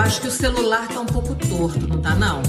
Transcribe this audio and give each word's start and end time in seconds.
acho 0.00 0.22
que 0.22 0.28
o 0.28 0.30
celular 0.30 0.88
tá 0.88 1.00
um 1.00 1.06
pouco 1.06 1.34
torto, 1.34 1.86
não 1.86 2.00
tá 2.00 2.14
não? 2.14 2.42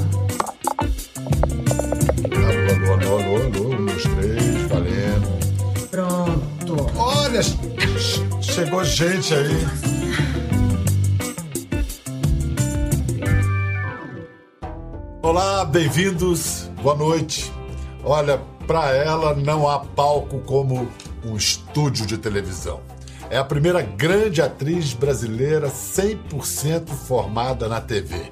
Alô, 2.33 2.93
alô, 2.93 3.17
alô, 3.17 3.37
alô, 3.37 3.45
um, 3.45 3.85
dois, 3.85 4.03
três, 4.03 4.67
valendo. 4.69 5.87
Pronto. 5.89 6.87
Olha, 6.97 7.41
chegou 8.41 8.83
gente 8.85 9.33
aí. 9.33 9.67
Olá, 15.21 15.65
bem-vindos, 15.65 16.69
boa 16.81 16.95
noite. 16.95 17.51
Olha, 18.03 18.41
para 18.65 18.95
ela 18.95 19.35
não 19.35 19.67
há 19.67 19.79
palco 19.79 20.39
como 20.39 20.89
um 21.25 21.35
estúdio 21.35 22.05
de 22.05 22.17
televisão. 22.17 22.79
É 23.31 23.37
a 23.37 23.45
primeira 23.45 23.81
grande 23.81 24.41
atriz 24.41 24.93
brasileira 24.93 25.69
100% 25.69 26.89
formada 26.89 27.69
na 27.69 27.79
TV. 27.79 28.29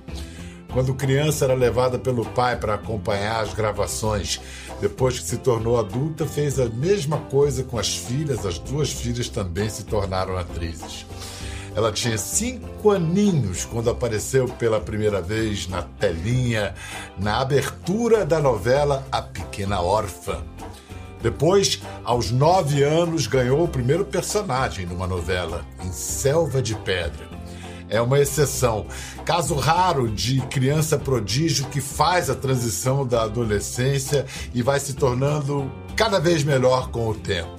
Quando 0.73 0.93
criança 0.93 1.45
era 1.45 1.53
levada 1.53 1.97
pelo 1.97 2.25
pai 2.25 2.57
para 2.57 2.73
acompanhar 2.73 3.39
as 3.39 3.53
gravações. 3.53 4.41
Depois 4.81 5.17
que 5.17 5.25
se 5.25 5.37
tornou 5.37 5.79
adulta, 5.79 6.25
fez 6.25 6.59
a 6.59 6.65
mesma 6.65 7.17
coisa 7.17 7.63
com 7.63 7.79
as 7.79 7.95
filhas. 7.95 8.45
As 8.45 8.59
duas 8.59 8.91
filhas 8.91 9.29
também 9.29 9.69
se 9.69 9.85
tornaram 9.85 10.37
atrizes. 10.37 11.05
Ela 11.73 11.93
tinha 11.93 12.17
cinco 12.17 12.91
aninhos 12.91 13.63
quando 13.63 13.89
apareceu 13.89 14.49
pela 14.49 14.81
primeira 14.81 15.21
vez 15.21 15.65
na 15.69 15.81
telinha, 15.81 16.75
na 17.17 17.39
abertura 17.39 18.25
da 18.25 18.41
novela 18.41 19.07
A 19.09 19.21
Pequena 19.21 19.79
Órfã. 19.79 20.43
Depois, 21.21 21.81
aos 22.03 22.31
nove 22.31 22.83
anos, 22.83 23.27
ganhou 23.27 23.63
o 23.63 23.67
primeiro 23.67 24.05
personagem 24.05 24.85
numa 24.85 25.05
novela, 25.05 25.65
em 25.83 25.91
Selva 25.91 26.61
de 26.61 26.75
Pedra. 26.75 27.27
É 27.89 27.99
uma 27.99 28.19
exceção, 28.19 28.85
caso 29.25 29.55
raro 29.55 30.07
de 30.07 30.39
criança 30.41 30.97
prodígio 30.97 31.67
que 31.69 31.81
faz 31.81 32.29
a 32.29 32.35
transição 32.35 33.05
da 33.05 33.23
adolescência 33.23 34.25
e 34.53 34.61
vai 34.61 34.79
se 34.79 34.93
tornando 34.93 35.69
cada 35.95 36.19
vez 36.19 36.43
melhor 36.43 36.91
com 36.91 37.09
o 37.09 37.15
tempo. 37.15 37.57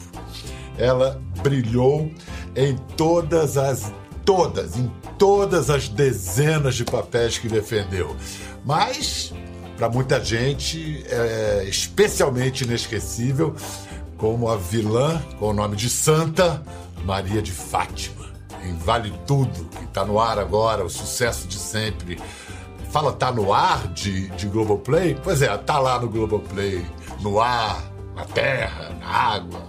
Ela 0.78 1.20
brilhou 1.42 2.10
em 2.54 2.76
todas 2.96 3.58
as 3.58 3.92
todas, 4.24 4.76
em 4.76 4.90
todas 5.18 5.68
as 5.68 5.88
dezenas 5.88 6.76
de 6.76 6.84
papéis 6.84 7.36
que 7.36 7.48
defendeu. 7.48 8.14
Mas 8.64 9.32
para 9.80 9.88
muita 9.88 10.22
gente 10.22 11.02
é 11.08 11.64
especialmente 11.66 12.64
inesquecível 12.64 13.56
como 14.18 14.50
a 14.50 14.56
vilã 14.58 15.22
com 15.38 15.46
o 15.46 15.52
nome 15.54 15.74
de 15.74 15.88
Santa 15.88 16.62
Maria 17.02 17.40
de 17.40 17.50
Fátima. 17.50 18.26
Em 18.62 18.76
Vale 18.76 19.10
Tudo, 19.26 19.64
que 19.70 19.84
está 19.84 20.04
no 20.04 20.20
ar 20.20 20.38
agora, 20.38 20.84
o 20.84 20.90
sucesso 20.90 21.48
de 21.48 21.56
sempre. 21.56 22.20
Fala, 22.90 23.10
tá 23.10 23.32
no 23.32 23.54
ar 23.54 23.88
de, 23.88 24.28
de 24.28 24.48
Globoplay? 24.48 25.16
Pois 25.24 25.40
é, 25.40 25.56
tá 25.56 25.78
lá 25.78 25.98
no 25.98 26.10
Globoplay, 26.10 26.84
no 27.22 27.40
ar, 27.40 27.82
na 28.14 28.26
terra, 28.26 28.94
na 29.00 29.06
água, 29.06 29.62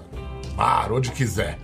no 0.45 0.55
mar, 0.57 0.91
onde 0.91 1.09
quiser. 1.11 1.57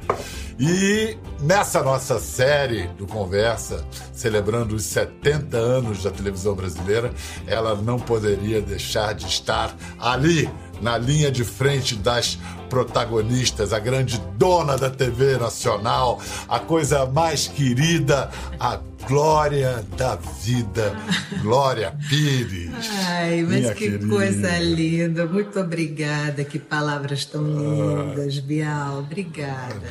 E 0.59 1.15
nessa 1.39 1.83
nossa 1.83 2.19
série 2.19 2.87
do 2.97 3.05
Conversa, 3.05 3.85
celebrando 4.11 4.75
os 4.75 4.85
70 4.85 5.55
anos 5.55 6.03
da 6.03 6.09
televisão 6.09 6.55
brasileira, 6.55 7.13
ela 7.45 7.75
não 7.75 7.99
poderia 7.99 8.59
deixar 8.59 9.13
de 9.13 9.27
estar 9.27 9.75
ali, 9.99 10.49
na 10.81 10.97
linha 10.97 11.31
de 11.31 11.43
frente 11.43 11.95
das 11.95 12.39
protagonistas, 12.69 13.73
a 13.73 13.79
grande 13.79 14.19
dona 14.37 14.77
da 14.77 14.89
TV 14.89 15.37
nacional, 15.37 16.21
a 16.47 16.59
coisa 16.59 17.05
mais 17.05 17.47
querida, 17.47 18.29
a 18.59 18.79
glória 19.07 19.85
da 19.97 20.15
vida, 20.15 20.95
Glória 21.41 21.97
Pires. 22.09 22.71
Ai, 23.07 23.41
mas 23.43 23.69
que 23.69 23.91
querida. 23.91 24.07
coisa 24.07 24.59
linda. 24.59 25.25
Muito 25.25 25.59
obrigada. 25.59 26.43
Que 26.43 26.59
palavras 26.59 27.25
tão 27.25 27.43
lindas, 27.43 28.37
ah, 28.37 28.41
Bial. 28.45 28.99
Obrigada. 28.99 29.87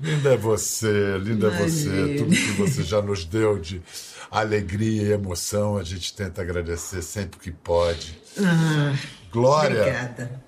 Linda 0.00 0.32
é 0.32 0.36
você, 0.36 1.18
linda 1.18 1.48
é 1.48 1.50
você. 1.58 2.14
Tudo 2.18 2.30
que 2.30 2.52
você 2.52 2.82
já 2.82 3.02
nos 3.02 3.24
deu 3.24 3.58
de 3.58 3.82
alegria 4.30 5.02
e 5.02 5.12
emoção, 5.12 5.76
a 5.76 5.82
gente 5.84 6.14
tenta 6.14 6.40
agradecer 6.40 7.02
sempre 7.02 7.38
que 7.38 7.50
pode. 7.50 8.18
Ah, 8.38 8.94
Glória. 9.30 9.80
Obrigada. 9.80 10.42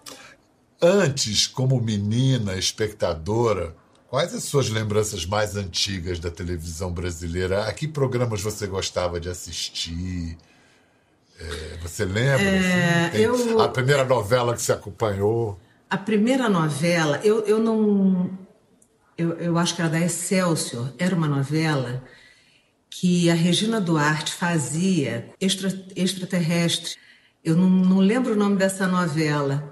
Antes, 0.82 1.47
como 1.47 1.81
menina, 1.81 2.54
espectadora, 2.54 3.75
quais 4.09 4.34
as 4.34 4.44
suas 4.44 4.69
lembranças 4.69 5.25
mais 5.25 5.56
antigas 5.56 6.19
da 6.19 6.31
televisão 6.31 6.91
brasileira? 6.91 7.65
A 7.66 7.72
que 7.72 7.87
programas 7.87 8.43
você 8.43 8.66
gostava 8.66 9.21
de 9.21 9.28
assistir? 9.28 10.37
É, 11.38 11.78
você 11.81 12.04
lembra? 12.04 12.42
É, 12.42 13.06
assim? 13.06 13.16
eu... 13.19 13.60
A 13.60 13.69
primeira 13.69 14.04
novela 14.04 14.54
que 14.54 14.62
você 14.62 14.72
acompanhou? 14.72 15.59
A 15.88 15.97
primeira 15.97 16.48
novela, 16.48 17.21
eu, 17.22 17.44
eu 17.47 17.59
não 17.59 18.37
eu, 19.16 19.32
eu 19.34 19.59
acho 19.59 19.75
que 19.76 19.82
era 19.82 19.91
da 19.91 20.00
Excelsior, 20.00 20.92
era 20.98 21.15
uma 21.15 21.28
novela 21.28 22.03
que 22.91 23.31
a 23.31 23.34
Regina 23.34 23.81
Duarte 23.81 24.32
fazia, 24.32 25.31
extra, 25.41 25.69
extraterrestre. 25.94 26.97
Eu 27.44 27.56
não, 27.56 27.69
não 27.69 27.98
lembro 27.98 28.32
o 28.32 28.37
nome 28.37 28.56
dessa 28.56 28.87
novela. 28.87 29.72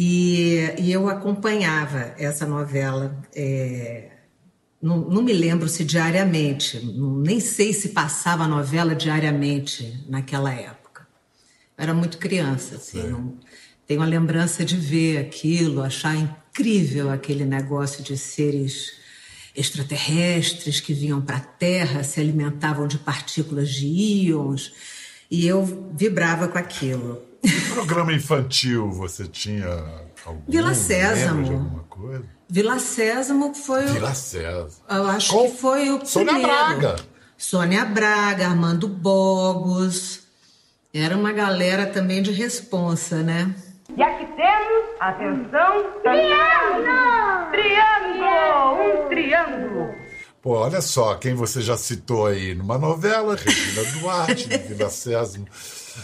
E, 0.00 0.74
e 0.78 0.92
eu 0.92 1.08
acompanhava 1.08 2.14
essa 2.16 2.46
novela. 2.46 3.20
É, 3.34 4.10
não, 4.80 4.98
não, 4.98 5.20
me 5.20 5.32
lembro 5.32 5.68
se 5.68 5.84
diariamente, 5.84 6.80
nem 7.24 7.40
sei 7.40 7.72
se 7.72 7.88
passava 7.88 8.44
a 8.44 8.48
novela 8.48 8.94
diariamente 8.94 10.04
naquela 10.08 10.54
época. 10.54 11.04
Eu 11.76 11.82
era 11.82 11.92
muito 11.92 12.16
criança, 12.16 12.76
assim, 12.76 13.08
não, 13.08 13.40
tenho 13.88 14.00
a 14.00 14.06
lembrança 14.06 14.64
de 14.64 14.76
ver 14.76 15.18
aquilo, 15.18 15.82
achar 15.82 16.14
incrível 16.14 17.10
aquele 17.10 17.44
negócio 17.44 18.00
de 18.04 18.16
seres 18.16 18.92
extraterrestres 19.52 20.78
que 20.78 20.94
vinham 20.94 21.20
para 21.20 21.38
a 21.38 21.40
Terra, 21.40 22.04
se 22.04 22.20
alimentavam 22.20 22.86
de 22.86 22.98
partículas 22.98 23.68
de 23.70 23.88
íons, 23.88 24.72
e 25.28 25.44
eu 25.44 25.90
vibrava 25.92 26.46
com 26.46 26.56
aquilo. 26.56 27.27
Que 27.42 27.60
programa 27.72 28.12
infantil 28.12 28.90
você 28.90 29.26
tinha 29.26 29.68
algum? 30.24 30.42
Vila 30.48 30.74
Sésamo. 30.74 31.84
Vila 32.48 32.78
Sésamo 32.78 33.54
foi 33.54 33.84
o. 33.84 33.88
Vila 33.92 34.14
Sésamo. 34.14 34.70
Eu 34.90 35.06
acho 35.08 35.32
com 35.32 35.50
que 35.50 35.56
foi 35.56 35.90
o 35.90 36.04
Sônia 36.04 36.34
primeiro. 36.34 36.56
Braga. 36.78 36.96
Sônia 37.36 37.84
Braga, 37.84 38.48
Armando 38.48 38.88
Bogos. 38.88 40.20
Era 40.92 41.16
uma 41.16 41.32
galera 41.32 41.86
também 41.86 42.22
de 42.22 42.32
responsa, 42.32 43.22
né? 43.22 43.54
E 43.96 44.02
aqui 44.02 44.26
temos, 44.26 45.00
atenção, 45.00 45.92
triângulo! 46.02 47.50
Triângulo! 47.52 49.04
Um 49.04 49.08
triângulo! 49.08 49.94
Pô, 50.40 50.52
olha 50.52 50.80
só, 50.80 51.14
quem 51.16 51.34
você 51.34 51.60
já 51.60 51.76
citou 51.76 52.26
aí 52.26 52.54
numa 52.54 52.78
novela, 52.78 53.36
Regina 53.36 53.84
Duarte, 53.92 54.48
Vila 54.68 54.88
Sésamo, 54.88 55.46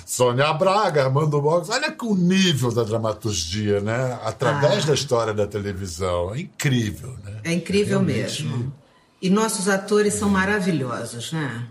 Sônia 0.06 0.53
Braga, 0.53 1.05
Armando 1.05 1.41
Box. 1.41 1.71
Olha 1.71 1.94
o 2.03 2.15
nível 2.15 2.72
da 2.72 2.82
dramaturgia, 2.82 3.81
né? 3.81 4.19
Através 4.25 4.84
ah. 4.84 4.88
da 4.88 4.94
história 4.94 5.34
da 5.34 5.47
televisão. 5.47 6.34
É 6.34 6.41
incrível, 6.41 7.16
né? 7.25 7.41
É 7.44 7.53
incrível 7.53 8.00
é 8.00 8.03
mesmo. 8.03 8.72
E 9.21 9.31
nossos 9.31 9.69
atores 9.69 10.15
são 10.15 10.28
maravilhosos, 10.28 11.32
né? 11.32 11.69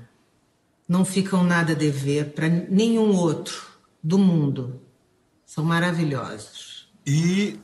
Não 0.88 1.06
ficam 1.06 1.44
nada 1.44 1.74
a 1.74 1.76
dever 1.76 2.34
para 2.34 2.48
nenhum 2.48 3.16
outro 3.16 3.68
do 4.02 4.18
mundo. 4.18 4.82
São 5.46 5.64
maravilhosos. 5.64 6.88
E 7.06 7.60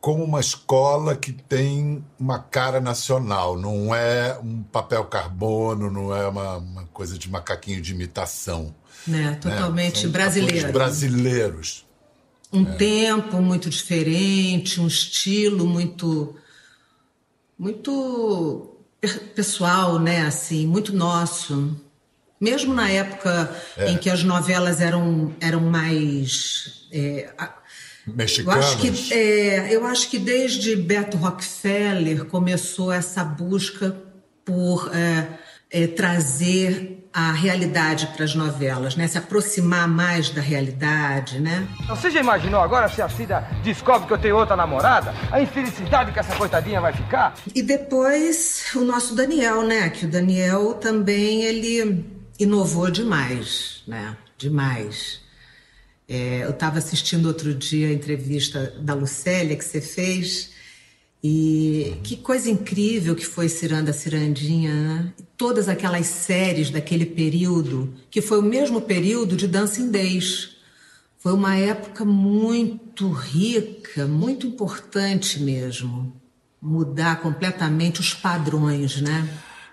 como 0.00 0.22
uma 0.22 0.38
escola 0.38 1.16
que 1.16 1.32
tem 1.32 2.04
uma 2.16 2.38
cara 2.38 2.80
nacional, 2.80 3.58
não 3.58 3.94
é 3.94 4.38
um 4.38 4.62
papel 4.62 5.04
carbono, 5.04 5.90
não 5.90 6.14
é 6.14 6.28
uma, 6.28 6.58
uma 6.58 6.84
coisa 6.92 7.18
de 7.18 7.28
macaquinho 7.28 7.82
de 7.82 7.92
imitação. 7.92 8.72
Né? 9.06 9.38
Totalmente 9.40 10.06
né? 10.06 10.12
brasileiro. 10.12 10.72
brasileiros. 10.72 11.86
Um 12.52 12.62
é. 12.62 12.74
tempo 12.74 13.40
muito 13.40 13.68
diferente, 13.68 14.80
um 14.80 14.86
estilo 14.86 15.66
muito 15.66 16.36
muito 17.58 18.76
pessoal, 19.34 19.98
né? 19.98 20.22
Assim, 20.22 20.66
muito 20.66 20.94
nosso. 20.94 21.76
Mesmo 22.40 22.74
na 22.74 22.90
época 22.90 23.54
é. 23.76 23.90
em 23.90 23.96
que 23.96 24.10
as 24.10 24.22
novelas 24.22 24.80
eram, 24.80 25.34
eram 25.40 25.60
mais. 25.60 26.86
É, 26.92 27.30
Mexicanas? 28.06 28.64
Eu 28.64 28.70
acho, 28.70 28.78
que, 28.78 29.14
é, 29.14 29.74
eu 29.74 29.86
acho 29.86 30.10
que 30.10 30.18
desde 30.18 30.76
Beto 30.76 31.16
Rockefeller 31.16 32.26
começou 32.26 32.92
essa 32.92 33.24
busca 33.24 33.96
por 34.44 34.90
é, 34.94 35.26
é, 35.70 35.86
trazer 35.88 37.05
a 37.16 37.32
realidade 37.32 38.08
para 38.08 38.26
as 38.26 38.34
novelas, 38.34 38.94
né? 38.94 39.08
Se 39.08 39.16
aproximar 39.16 39.88
mais 39.88 40.28
da 40.28 40.42
realidade, 40.42 41.40
né? 41.40 41.66
Você 41.88 42.10
já 42.10 42.20
imaginou 42.20 42.60
agora 42.60 42.90
se 42.90 43.00
a 43.00 43.08
Cida 43.08 43.40
descobre 43.64 44.06
que 44.06 44.12
eu 44.12 44.18
tenho 44.18 44.36
outra 44.36 44.54
namorada? 44.54 45.14
A 45.32 45.40
infelicidade 45.40 46.12
que 46.12 46.18
essa 46.18 46.36
coitadinha 46.36 46.78
vai 46.78 46.92
ficar? 46.92 47.34
E 47.54 47.62
depois 47.62 48.66
o 48.74 48.80
nosso 48.80 49.14
Daniel, 49.14 49.66
né? 49.66 49.88
Que 49.88 50.04
o 50.04 50.08
Daniel 50.10 50.74
também 50.74 51.42
ele 51.44 52.04
inovou 52.38 52.90
demais, 52.90 53.82
né? 53.88 54.14
Demais. 54.36 55.22
É, 56.06 56.44
eu 56.44 56.50
estava 56.50 56.76
assistindo 56.76 57.24
outro 57.24 57.54
dia 57.54 57.88
a 57.88 57.92
entrevista 57.92 58.74
da 58.78 58.92
Lucélia 58.92 59.56
que 59.56 59.64
você 59.64 59.80
fez 59.80 60.50
e 61.24 61.96
que 62.04 62.14
coisa 62.18 62.50
incrível 62.50 63.16
que 63.16 63.24
foi 63.24 63.48
Ciranda 63.48 63.94
Cirandinha, 63.94 64.74
né? 64.74 65.12
Todas 65.36 65.68
aquelas 65.68 66.06
séries 66.06 66.70
daquele 66.70 67.04
período, 67.04 67.92
que 68.10 68.22
foi 68.22 68.38
o 68.38 68.42
mesmo 68.42 68.80
período 68.80 69.36
de 69.36 69.46
Dancing 69.46 69.90
Days. 69.90 70.56
Foi 71.18 71.32
uma 71.32 71.56
época 71.56 72.04
muito 72.04 73.10
rica, 73.10 74.06
muito 74.06 74.46
importante 74.46 75.40
mesmo. 75.40 76.14
Mudar 76.60 77.20
completamente 77.20 78.00
os 78.00 78.14
padrões, 78.14 79.00
né? 79.00 79.28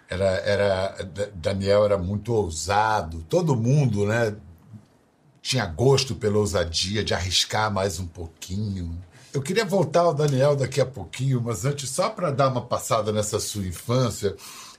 Era, 0.09 0.25
era, 0.25 1.09
Daniel 1.33 1.85
era 1.85 1.97
muito 1.97 2.33
ousado, 2.33 3.25
todo 3.29 3.55
mundo, 3.55 4.05
né? 4.05 4.35
Tinha 5.41 5.65
gosto 5.65 6.13
pela 6.13 6.37
ousadia 6.37 7.03
de 7.03 7.13
arriscar 7.13 7.71
mais 7.71 7.99
um 7.99 8.07
pouquinho. 8.07 8.97
Eu 9.33 9.41
queria 9.41 9.65
voltar 9.65 10.01
ao 10.01 10.13
Daniel 10.13 10.55
daqui 10.55 10.79
a 10.79 10.85
pouquinho, 10.85 11.41
mas 11.41 11.65
antes, 11.65 11.89
só 11.89 12.09
para 12.09 12.29
dar 12.29 12.49
uma 12.49 12.61
passada 12.61 13.11
nessa 13.11 13.39
sua 13.39 13.65
infância, 13.65 14.35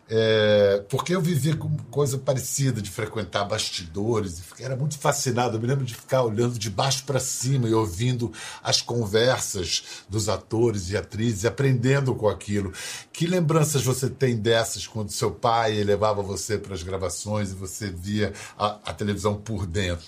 é, 0.08 0.84
porque 0.88 1.14
eu 1.14 1.20
vivi 1.20 1.54
com 1.56 1.74
coisa 1.90 2.18
parecida 2.18 2.82
de 2.82 2.90
frequentar 2.90 3.44
bastidores, 3.44 4.42
era 4.60 4.76
muito 4.76 4.98
fascinado. 4.98 5.56
Eu 5.56 5.60
me 5.60 5.66
lembro 5.66 5.84
de 5.84 5.94
ficar 5.94 6.22
olhando 6.22 6.58
de 6.58 6.68
baixo 6.68 7.04
para 7.04 7.18
cima 7.18 7.68
e 7.68 7.72
ouvindo 7.72 8.30
as 8.62 8.82
conversas 8.82 10.04
dos 10.08 10.28
atores 10.28 10.90
e 10.90 10.96
atrizes, 10.96 11.44
aprendendo 11.44 12.14
com 12.14 12.28
aquilo. 12.28 12.72
Que 13.12 13.26
lembranças 13.26 13.82
você 13.82 14.10
tem 14.10 14.36
dessas 14.36 14.86
quando 14.86 15.10
seu 15.10 15.30
pai 15.30 15.82
levava 15.82 16.22
você 16.22 16.58
para 16.58 16.74
as 16.74 16.82
gravações 16.82 17.52
e 17.52 17.54
você 17.54 17.90
via 17.90 18.32
a, 18.58 18.78
a 18.84 18.92
televisão 18.92 19.36
por 19.36 19.66
dentro? 19.66 20.04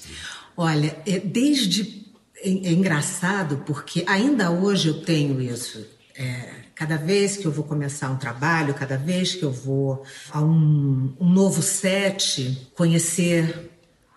Olha, 0.56 0.96
é, 1.06 1.18
desde 1.18 2.06
é, 2.36 2.48
é 2.48 2.72
engraçado 2.72 3.62
porque 3.66 4.04
ainda 4.06 4.50
hoje 4.50 4.88
eu 4.88 5.02
tenho 5.02 5.40
isso. 5.40 5.95
É, 6.18 6.48
cada 6.74 6.96
vez 6.96 7.36
que 7.36 7.44
eu 7.44 7.52
vou 7.52 7.64
começar 7.64 8.10
um 8.10 8.16
trabalho, 8.16 8.72
cada 8.72 8.96
vez 8.96 9.34
que 9.34 9.42
eu 9.42 9.52
vou 9.52 10.02
a 10.30 10.40
um, 10.40 11.14
um 11.20 11.28
novo 11.28 11.60
set, 11.62 12.70
conhecer 12.74 13.70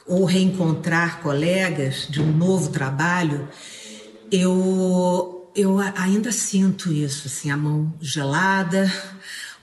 ou 0.07 0.23
reencontrar 0.23 1.21
colegas 1.21 2.07
de 2.09 2.21
um 2.21 2.31
novo 2.31 2.69
trabalho, 2.69 3.47
eu, 4.31 5.51
eu 5.55 5.77
ainda 5.95 6.31
sinto 6.31 6.91
isso, 6.91 7.27
assim, 7.27 7.51
a 7.51 7.57
mão 7.57 7.93
gelada, 7.99 8.91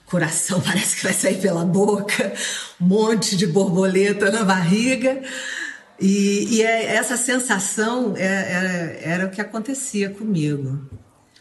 o 0.05 0.09
coração 0.09 0.61
parece 0.65 0.97
que 0.97 1.03
vai 1.03 1.13
sair 1.13 1.41
pela 1.41 1.65
boca, 1.65 2.33
um 2.79 2.85
monte 2.85 3.35
de 3.35 3.47
borboleta 3.47 4.31
na 4.31 4.43
barriga. 4.43 5.21
E, 5.99 6.57
e 6.57 6.61
é, 6.61 6.95
essa 6.95 7.17
sensação 7.17 8.13
é, 8.15 8.25
é, 8.25 8.99
era 9.03 9.25
o 9.25 9.31
que 9.31 9.41
acontecia 9.41 10.11
comigo. 10.11 10.87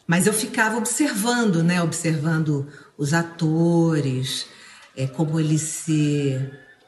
Mas 0.07 0.27
eu 0.27 0.33
ficava 0.33 0.77
observando, 0.77 1.63
né? 1.63 1.83
Observando 1.83 2.67
os 2.97 3.13
atores, 3.13 4.47
é, 4.97 5.07
como 5.07 5.41
eles 5.41 5.63
se, 5.63 6.41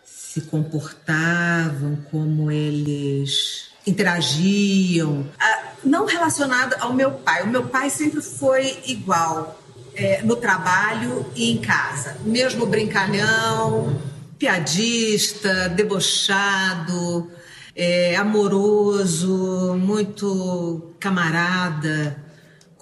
se 0.04 0.42
comportavam, 0.42 1.98
como 2.10 2.50
eles 2.50 3.70
interagiam. 3.86 5.26
Ah, 5.38 5.72
não 5.84 6.06
relacionado 6.06 6.74
ao 6.80 6.92
meu 6.92 7.10
pai. 7.10 7.42
O 7.42 7.48
meu 7.48 7.66
pai 7.66 7.90
sempre 7.90 8.22
foi 8.22 8.78
igual 8.86 9.60
é, 9.94 10.22
no 10.22 10.36
trabalho 10.36 11.26
e 11.34 11.50
em 11.50 11.58
casa. 11.58 12.16
Mesmo 12.24 12.66
brincalhão, 12.66 14.00
piadista, 14.38 15.68
debochado 15.70 17.28
é, 17.74 18.14
amoroso, 18.16 19.76
muito 19.76 20.94
camarada 21.00 22.27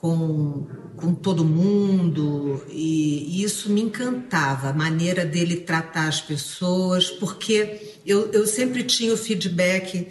com, 0.07 0.67
com 0.97 1.13
todo 1.13 1.45
mundo, 1.45 2.65
e, 2.69 3.41
e 3.41 3.43
isso 3.43 3.69
me 3.69 3.83
encantava, 3.83 4.69
a 4.69 4.73
maneira 4.73 5.25
dele 5.25 5.57
tratar 5.57 6.07
as 6.07 6.21
pessoas, 6.21 7.11
porque 7.11 7.99
eu, 8.07 8.31
eu 8.31 8.47
sempre 8.47 8.85
tinha 8.85 9.13
o 9.13 9.17
feedback. 9.17 10.09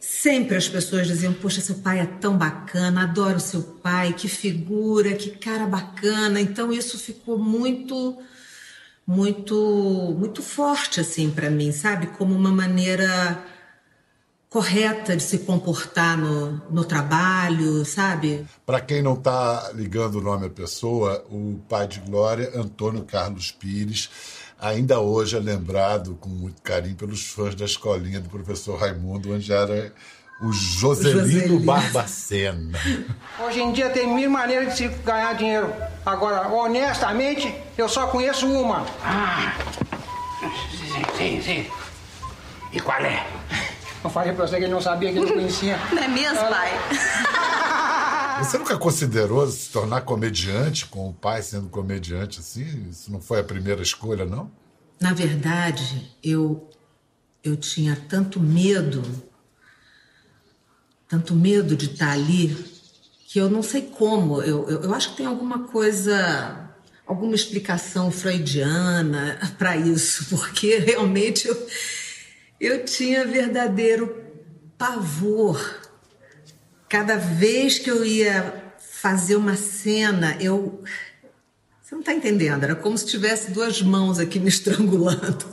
Sempre 0.00 0.56
as 0.56 0.68
pessoas 0.68 1.06
diziam: 1.06 1.32
Poxa, 1.32 1.60
seu 1.60 1.76
pai 1.76 2.00
é 2.00 2.06
tão 2.06 2.36
bacana, 2.36 3.04
adoro 3.04 3.38
seu 3.38 3.62
pai, 3.62 4.12
que 4.12 4.26
figura, 4.26 5.14
que 5.14 5.30
cara 5.30 5.66
bacana. 5.66 6.40
Então, 6.40 6.72
isso 6.72 6.98
ficou 6.98 7.38
muito, 7.38 8.18
muito, 9.06 10.14
muito 10.18 10.42
forte 10.42 11.00
assim 11.00 11.30
para 11.30 11.48
mim, 11.48 11.72
sabe? 11.72 12.08
Como 12.08 12.34
uma 12.34 12.50
maneira 12.50 13.42
correta 14.54 15.16
de 15.16 15.22
se 15.24 15.40
comportar 15.40 16.16
no, 16.16 16.62
no 16.70 16.84
trabalho, 16.84 17.84
sabe? 17.84 18.46
Para 18.64 18.80
quem 18.80 19.02
não 19.02 19.14
está 19.14 19.72
ligando 19.74 20.20
o 20.20 20.20
nome 20.20 20.46
à 20.46 20.48
pessoa, 20.48 21.24
o 21.28 21.58
pai 21.68 21.88
de 21.88 21.98
Glória, 21.98 22.52
Antônio 22.54 23.02
Carlos 23.02 23.50
Pires, 23.50 24.08
ainda 24.60 25.00
hoje 25.00 25.36
é 25.36 25.40
lembrado 25.40 26.16
com 26.20 26.28
muito 26.28 26.62
carinho 26.62 26.94
pelos 26.94 27.26
fãs 27.26 27.56
da 27.56 27.64
escolinha 27.64 28.20
do 28.20 28.28
professor 28.28 28.78
Raimundo, 28.78 29.34
onde 29.34 29.52
era 29.52 29.92
o 30.40 30.52
Joselino, 30.52 31.26
Joselino. 31.26 31.58
Barbacena. 31.58 32.78
Hoje 33.44 33.60
em 33.60 33.72
dia 33.72 33.90
tem 33.90 34.06
mil 34.06 34.30
maneiras 34.30 34.74
de 34.74 34.76
se 34.76 34.88
ganhar 34.88 35.34
dinheiro. 35.34 35.74
Agora, 36.06 36.46
honestamente, 36.46 37.52
eu 37.76 37.88
só 37.88 38.06
conheço 38.06 38.46
uma. 38.46 38.86
Ah, 39.02 39.52
sim, 40.92 41.02
sim, 41.18 41.42
sim. 41.42 41.66
E 42.72 42.78
qual 42.78 43.00
é? 43.00 43.26
Eu 44.04 44.10
falei 44.10 44.34
pra 44.34 44.46
você 44.46 44.58
que 44.58 44.64
ele 44.64 44.72
não 44.72 44.82
sabia, 44.82 45.10
que 45.10 45.18
ele 45.18 45.26
não 45.26 45.32
conhecia. 45.32 45.78
Não 45.90 46.02
é 46.02 46.08
mesmo, 46.08 46.38
pai? 46.38 46.70
Você 48.44 48.58
nunca 48.58 48.76
considerou 48.76 49.46
se 49.46 49.70
tornar 49.70 50.02
comediante 50.02 50.86
com 50.86 51.08
o 51.08 51.14
pai 51.14 51.40
sendo 51.40 51.68
comediante 51.68 52.40
assim? 52.40 52.88
Isso 52.90 53.10
não 53.12 53.20
foi 53.20 53.38
a 53.38 53.44
primeira 53.44 53.80
escolha, 53.80 54.24
não? 54.24 54.50
Na 55.00 55.12
verdade, 55.12 56.10
eu 56.22 56.68
eu 57.44 57.56
tinha 57.56 57.96
tanto 58.08 58.40
medo, 58.40 59.02
tanto 61.08 61.34
medo 61.34 61.76
de 61.76 61.86
estar 61.86 62.10
ali, 62.10 62.56
que 63.26 63.38
eu 63.38 63.48
não 63.48 63.62
sei 63.62 63.82
como. 63.82 64.42
Eu, 64.42 64.68
eu, 64.68 64.82
eu 64.82 64.94
acho 64.94 65.10
que 65.10 65.18
tem 65.18 65.26
alguma 65.26 65.68
coisa, 65.68 66.70
alguma 67.06 67.34
explicação 67.34 68.10
freudiana 68.10 69.38
para 69.56 69.76
isso, 69.76 70.26
porque 70.34 70.78
realmente 70.78 71.46
eu 71.46 71.66
eu 72.64 72.84
tinha 72.84 73.26
verdadeiro 73.26 74.22
pavor. 74.78 75.80
Cada 76.88 77.16
vez 77.16 77.78
que 77.78 77.90
eu 77.90 78.04
ia 78.04 78.72
fazer 78.78 79.36
uma 79.36 79.56
cena, 79.56 80.36
eu. 80.40 80.82
Você 81.82 81.94
não 81.94 82.00
está 82.00 82.14
entendendo, 82.14 82.64
era 82.64 82.74
como 82.74 82.96
se 82.96 83.06
tivesse 83.06 83.50
duas 83.50 83.82
mãos 83.82 84.18
aqui 84.18 84.38
me 84.38 84.48
estrangulando. 84.48 85.44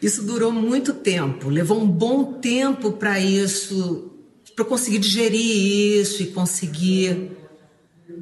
Isso 0.00 0.22
durou 0.22 0.50
muito 0.50 0.94
tempo, 0.94 1.50
levou 1.50 1.78
um 1.80 1.86
bom 1.86 2.34
tempo 2.34 2.92
para 2.92 3.20
isso, 3.20 4.10
para 4.56 4.64
eu 4.64 4.68
conseguir 4.68 4.98
digerir 4.98 6.00
isso 6.00 6.22
e 6.22 6.28
conseguir 6.28 7.36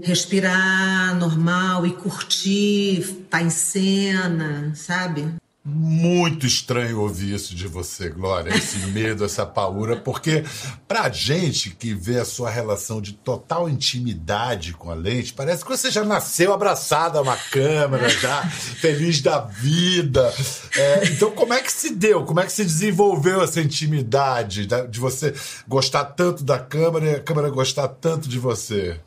respirar 0.03 1.17
normal 1.17 1.87
e 1.87 1.93
curtir, 1.93 3.01
estar 3.01 3.39
tá 3.39 3.43
em 3.43 3.51
cena, 3.51 4.73
sabe? 4.75 5.25
Muito 5.71 6.47
estranho 6.47 7.03
ouvir 7.03 7.35
isso 7.35 7.55
de 7.55 7.69
você, 7.69 8.09
Glória, 8.09 8.57
esse 8.57 8.79
medo, 8.89 9.23
essa 9.23 9.45
paura, 9.45 9.97
porque 9.97 10.43
pra 10.87 11.11
gente 11.11 11.71
que 11.71 11.93
vê 11.93 12.19
a 12.19 12.25
sua 12.25 12.49
relação 12.49 13.03
de 13.03 13.13
total 13.13 13.69
intimidade 13.69 14.73
com 14.73 14.91
a 14.91 14.95
lente, 14.95 15.35
parece 15.35 15.63
que 15.63 15.71
você 15.71 15.91
já 15.91 16.03
nasceu 16.05 16.55
abraçada 16.55 17.19
a 17.19 17.23
uma 17.23 17.37
câmera, 17.37 18.09
já 18.09 18.43
feliz 18.49 19.21
da 19.21 19.41
vida. 19.41 20.33
É, 20.75 21.09
então, 21.09 21.31
como 21.33 21.53
é 21.53 21.61
que 21.61 21.71
se 21.71 21.95
deu? 21.95 22.25
Como 22.25 22.41
é 22.41 22.47
que 22.47 22.53
se 22.53 22.65
desenvolveu 22.65 23.43
essa 23.43 23.61
intimidade 23.61 24.67
de 24.67 24.99
você 24.99 25.35
gostar 25.67 26.07
tanto 26.07 26.45
da 26.45 26.59
câmera 26.59 27.05
e 27.05 27.15
a 27.17 27.21
câmera 27.21 27.51
gostar 27.51 27.89
tanto 27.89 28.27
de 28.27 28.39
você? 28.39 28.99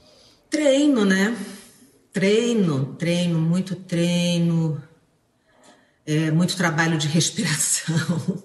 Treino, 0.47 1.05
né? 1.05 1.35
Treino, 2.13 2.93
treino, 2.99 3.39
muito 3.39 3.73
treino 3.75 4.79
é, 6.05 6.31
muito 6.31 6.55
trabalho 6.55 6.97
de 6.97 7.07
respiração, 7.07 8.43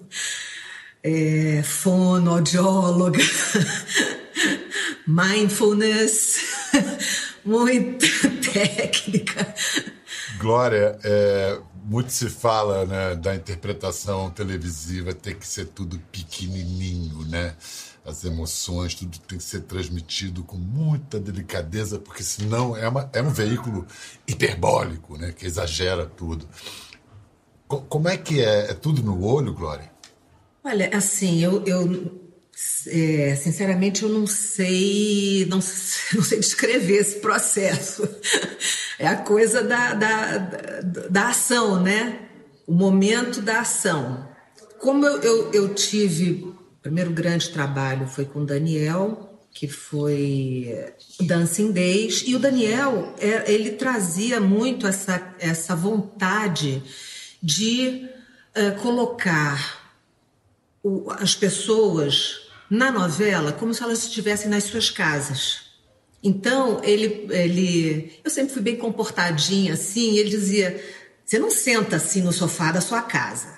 é, 1.03 1.61
fonoaudióloga, 1.63 3.19
mindfulness, 5.07 6.37
muita 7.43 8.07
técnica. 8.53 9.55
Glória, 10.39 10.99
é, 11.03 11.59
muito 11.83 12.11
se 12.11 12.29
fala 12.29 12.85
né, 12.85 13.15
da 13.15 13.33
interpretação 13.33 14.29
televisiva 14.29 15.13
ter 15.13 15.35
que 15.35 15.47
ser 15.47 15.67
tudo 15.67 15.97
pequenininho, 16.11 17.25
né? 17.25 17.55
As 18.05 18.23
emoções, 18.23 18.95
tudo 18.95 19.19
tem 19.19 19.37
que 19.37 19.43
ser 19.43 19.61
transmitido 19.61 20.41
com 20.43 20.55
muita 20.55 21.19
delicadeza, 21.19 21.99
porque 21.99 22.23
senão 22.23 22.75
é, 22.75 22.87
uma, 22.87 23.09
é 23.11 23.21
um 23.21 23.29
veículo 23.29 23.85
hiperbólico, 24.25 25.17
né? 25.17 25.33
Que 25.33 25.45
exagera 25.45 26.05
tudo. 26.05 26.47
Co 27.67 27.81
como 27.81 28.07
é 28.07 28.17
que 28.17 28.41
é? 28.41 28.71
É 28.71 28.73
tudo 28.73 29.03
no 29.03 29.23
olho, 29.25 29.53
Glória? 29.53 29.91
Olha, 30.63 30.89
assim, 30.93 31.43
eu, 31.43 31.63
eu 31.65 32.27
é, 32.87 33.35
sinceramente, 33.35 34.03
eu 34.03 34.09
não 34.09 34.25
sei, 34.25 35.45
não, 35.49 35.57
não, 36.15 36.23
sei 36.23 36.39
descrever 36.39 36.97
esse 36.97 37.19
processo. 37.19 38.07
É 38.99 39.05
a 39.05 39.15
coisa 39.15 39.61
da, 39.61 39.93
da, 39.93 40.37
da, 40.39 40.81
da 41.07 41.27
ação, 41.29 41.79
né? 41.79 42.17
O 42.65 42.73
momento 42.73 43.43
da 43.43 43.59
ação. 43.59 44.27
Como 44.79 45.05
eu, 45.05 45.21
eu, 45.21 45.53
eu 45.53 45.75
tive, 45.75 46.31
o 46.31 46.55
primeiro 46.81 47.11
grande 47.11 47.51
trabalho 47.51 48.07
foi 48.07 48.25
com 48.25 48.39
o 48.39 48.45
Daniel, 48.47 49.39
que 49.51 49.67
foi 49.67 50.83
Dancing 51.21 51.71
Days, 51.71 52.23
e 52.25 52.35
o 52.35 52.39
Daniel, 52.39 53.13
é, 53.19 53.53
ele 53.53 53.73
trazia 53.73 54.41
muito 54.41 54.87
essa, 54.87 55.35
essa 55.39 55.75
vontade 55.75 56.81
de 57.41 58.07
é, 58.53 58.71
colocar 58.71 59.91
o, 60.83 61.09
as 61.11 61.35
pessoas 61.35 62.47
na 62.69 62.91
novela 62.91 63.51
como 63.51 63.73
se 63.73 63.83
elas 63.83 64.03
estivessem 64.03 64.49
nas 64.49 64.65
suas 64.65 64.89
casas. 64.89 65.67
Então, 66.23 66.81
ele, 66.83 67.27
ele. 67.29 68.19
Eu 68.23 68.29
sempre 68.29 68.53
fui 68.53 68.61
bem 68.61 68.75
comportadinha 68.75 69.73
assim, 69.73 70.17
ele 70.17 70.29
dizia: 70.29 70.83
você 71.25 71.37
não 71.37 71.51
senta 71.51 71.97
assim 71.97 72.21
no 72.21 72.33
sofá 72.33 72.71
da 72.71 72.81
sua 72.81 73.01
casa. 73.01 73.57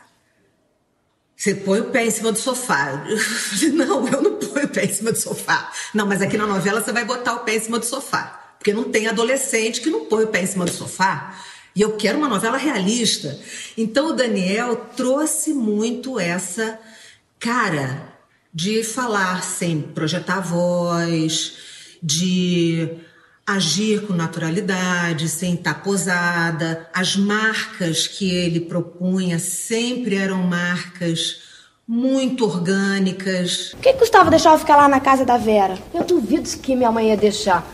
Você 1.40 1.56
põe 1.56 1.80
o 1.80 1.86
pé 1.86 2.06
em 2.06 2.12
cima 2.12 2.34
do 2.34 2.38
sofá. 2.38 3.06
Eu 3.08 3.18
falei, 3.18 3.70
não, 3.72 4.06
eu 4.10 4.22
não 4.22 4.34
ponho 4.36 4.66
o 4.66 4.70
pé 4.70 4.84
em 4.84 4.94
cima 4.94 5.14
do 5.14 5.18
sofá. 5.18 5.72
Não, 5.94 6.06
mas 6.06 6.22
aqui 6.22 6.36
na 6.36 6.46
novela 6.46 6.84
você 6.84 6.92
vai 6.92 7.06
botar 7.06 7.36
o 7.36 7.40
pé 7.46 7.56
em 7.56 7.62
cima 7.62 7.80
do 7.80 7.86
sofá. 7.86 8.56
Porque 8.58 8.74
não 8.74 8.84
tem 8.84 9.08
adolescente 9.08 9.80
que 9.80 9.90
não 9.90 10.04
põe 10.04 10.26
o 10.26 10.28
pé 10.28 10.42
em 10.42 10.48
cima 10.48 10.66
do 10.66 10.72
sofá. 10.72 11.34
E 11.80 11.82
eu 11.82 11.94
quero 11.94 12.18
uma 12.18 12.28
novela 12.28 12.58
realista. 12.58 13.40
Então 13.78 14.10
o 14.10 14.14
Daniel 14.14 14.76
trouxe 14.98 15.54
muito 15.54 16.20
essa 16.20 16.78
cara 17.40 18.04
de 18.54 18.84
falar 18.84 19.42
sem 19.44 19.82
projetar 19.82 20.42
voz, 20.42 21.54
de 22.04 22.98
agir 23.48 24.06
com 24.06 24.12
naturalidade, 24.12 25.30
sem 25.30 25.54
estar 25.54 25.82
posada. 25.82 26.86
As 26.94 27.16
marcas 27.16 28.10
que 28.10 28.30
ele 28.30 28.60
propunha 28.60 29.40
sempre 29.40 30.18
eram 30.18 30.44
marcas 30.44 31.44
muito 31.88 32.44
orgânicas. 32.44 33.72
O 33.72 33.78
que 33.78 33.94
custava 33.94 34.30
deixar 34.30 34.52
eu 34.52 34.60
ficar 34.60 34.76
lá 34.76 34.90
na 34.90 35.00
casa 35.00 35.24
da 35.24 35.38
Vera? 35.38 35.80
Eu 35.94 36.04
duvido 36.04 36.50
que 36.58 36.76
minha 36.76 36.92
mãe 36.92 37.08
ia 37.08 37.16
deixar. 37.16 37.66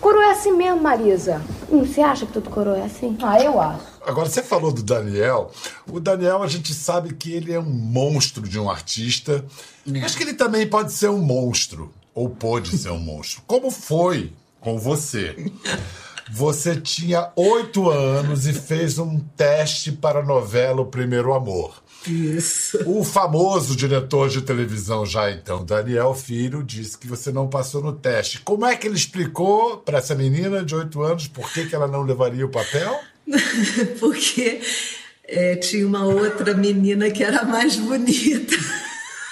Coroa 0.00 0.24
é 0.24 0.30
assim 0.30 0.52
mesmo, 0.52 0.80
Marisa. 0.80 1.42
Hum, 1.70 1.84
você 1.84 2.00
acha 2.00 2.24
que 2.24 2.32
todo 2.32 2.48
coroa 2.48 2.78
é 2.78 2.84
assim? 2.84 3.16
Ah, 3.22 3.40
eu 3.42 3.60
acho. 3.60 3.84
Agora, 4.06 4.28
você 4.28 4.42
falou 4.42 4.72
do 4.72 4.82
Daniel. 4.82 5.50
O 5.86 6.00
Daniel, 6.00 6.42
a 6.42 6.48
gente 6.48 6.72
sabe 6.72 7.14
que 7.14 7.32
ele 7.32 7.52
é 7.52 7.60
um 7.60 7.70
monstro 7.70 8.48
de 8.48 8.58
um 8.58 8.70
artista. 8.70 9.44
É. 9.92 10.00
Acho 10.00 10.16
que 10.16 10.22
ele 10.22 10.34
também 10.34 10.66
pode 10.66 10.92
ser 10.92 11.10
um 11.10 11.18
monstro. 11.18 11.92
Ou 12.14 12.28
pode 12.30 12.76
ser 12.76 12.90
um 12.90 12.98
monstro. 12.98 13.42
Como 13.46 13.70
foi 13.70 14.32
com 14.60 14.78
você? 14.78 15.52
Você 16.32 16.76
tinha 16.80 17.30
oito 17.36 17.90
anos 17.90 18.46
e 18.46 18.52
fez 18.52 18.98
um 18.98 19.18
teste 19.36 19.92
para 19.92 20.20
a 20.20 20.24
novela 20.24 20.80
O 20.80 20.86
Primeiro 20.86 21.34
Amor. 21.34 21.82
Isso. 22.06 22.78
O 22.86 23.04
famoso 23.04 23.76
diretor 23.76 24.28
de 24.28 24.40
televisão 24.40 25.04
já 25.04 25.30
então, 25.30 25.64
Daniel 25.64 26.14
Filho, 26.14 26.62
disse 26.62 26.96
que 26.96 27.06
você 27.06 27.30
não 27.30 27.48
passou 27.48 27.82
no 27.82 27.92
teste. 27.92 28.40
Como 28.40 28.64
é 28.64 28.74
que 28.74 28.86
ele 28.86 28.96
explicou 28.96 29.78
para 29.78 29.98
essa 29.98 30.14
menina 30.14 30.64
de 30.64 30.74
oito 30.74 31.02
anos 31.02 31.28
por 31.28 31.52
que, 31.52 31.66
que 31.66 31.74
ela 31.74 31.86
não 31.86 32.02
levaria 32.02 32.46
o 32.46 32.50
papel? 32.50 32.98
Porque 34.00 34.60
é, 35.24 35.56
tinha 35.56 35.86
uma 35.86 36.04
outra 36.04 36.54
menina 36.54 37.10
que 37.10 37.22
era 37.22 37.44
mais 37.44 37.76
bonita. 37.76 38.56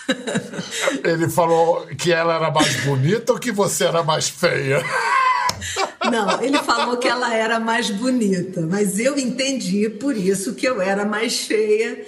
Ele 1.04 1.28
falou 1.28 1.86
que 1.86 2.12
ela 2.12 2.34
era 2.34 2.50
mais 2.50 2.84
bonita 2.84 3.32
ou 3.32 3.38
que 3.38 3.52
você 3.52 3.84
era 3.84 4.02
mais 4.02 4.28
feia? 4.28 4.82
Não, 6.10 6.40
ele 6.42 6.58
falou 6.58 6.96
que 6.96 7.08
ela 7.08 7.34
era 7.34 7.60
mais 7.60 7.90
bonita, 7.90 8.62
mas 8.62 8.98
eu 8.98 9.18
entendi 9.18 9.90
por 9.90 10.16
isso 10.16 10.54
que 10.54 10.66
eu 10.66 10.80
era 10.80 11.04
mais 11.04 11.40
feia, 11.40 12.02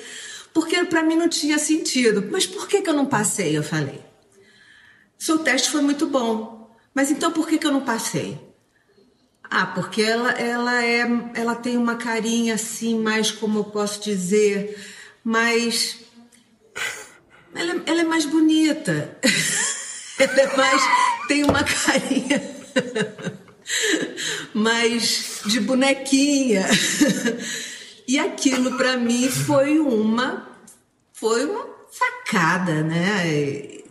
porque 0.53 0.85
para 0.85 1.03
mim 1.03 1.17
não 1.17 1.29
tinha 1.29 1.59
sentido. 1.59 2.29
Mas 2.31 2.47
por 2.47 2.67
que, 2.69 2.83
que 2.83 2.91
eu 2.91 2.95
não 2.95 3.07
passei? 3.07 3.57
Eu 3.57 3.63
falei. 3.63 4.01
Seu 5.19 5.39
teste 5.39 5.71
foi 5.71 5.83
muito 5.83 6.07
bom, 6.07 6.71
mas 6.95 7.11
então 7.11 7.31
por 7.31 7.47
que, 7.47 7.59
que 7.59 7.67
eu 7.67 7.73
não 7.73 7.85
passei? 7.85 8.39
Ah, 9.51 9.67
porque 9.67 10.01
ela, 10.01 10.31
ela, 10.31 10.85
é, 10.85 11.05
ela 11.35 11.57
tem 11.57 11.77
uma 11.77 11.97
carinha 11.97 12.55
assim, 12.55 12.99
mais 12.99 13.31
como 13.31 13.59
eu 13.59 13.65
posso 13.65 14.01
dizer, 14.01 14.79
mais. 15.25 15.99
Ela, 17.53 17.83
ela 17.85 18.01
é 18.03 18.05
mais 18.05 18.25
bonita. 18.25 19.19
ela 20.21 20.41
é 20.41 20.57
mais. 20.57 20.83
tem 21.27 21.43
uma 21.43 21.65
carinha 21.65 22.41
mais 24.55 25.41
de 25.47 25.59
bonequinha. 25.59 26.65
E 28.11 28.19
aquilo 28.19 28.77
para 28.77 28.97
mim 28.97 29.29
foi 29.29 29.79
uma. 29.79 30.45
foi 31.13 31.45
uma 31.45 31.65
facada, 31.93 32.83
né? 32.83 33.83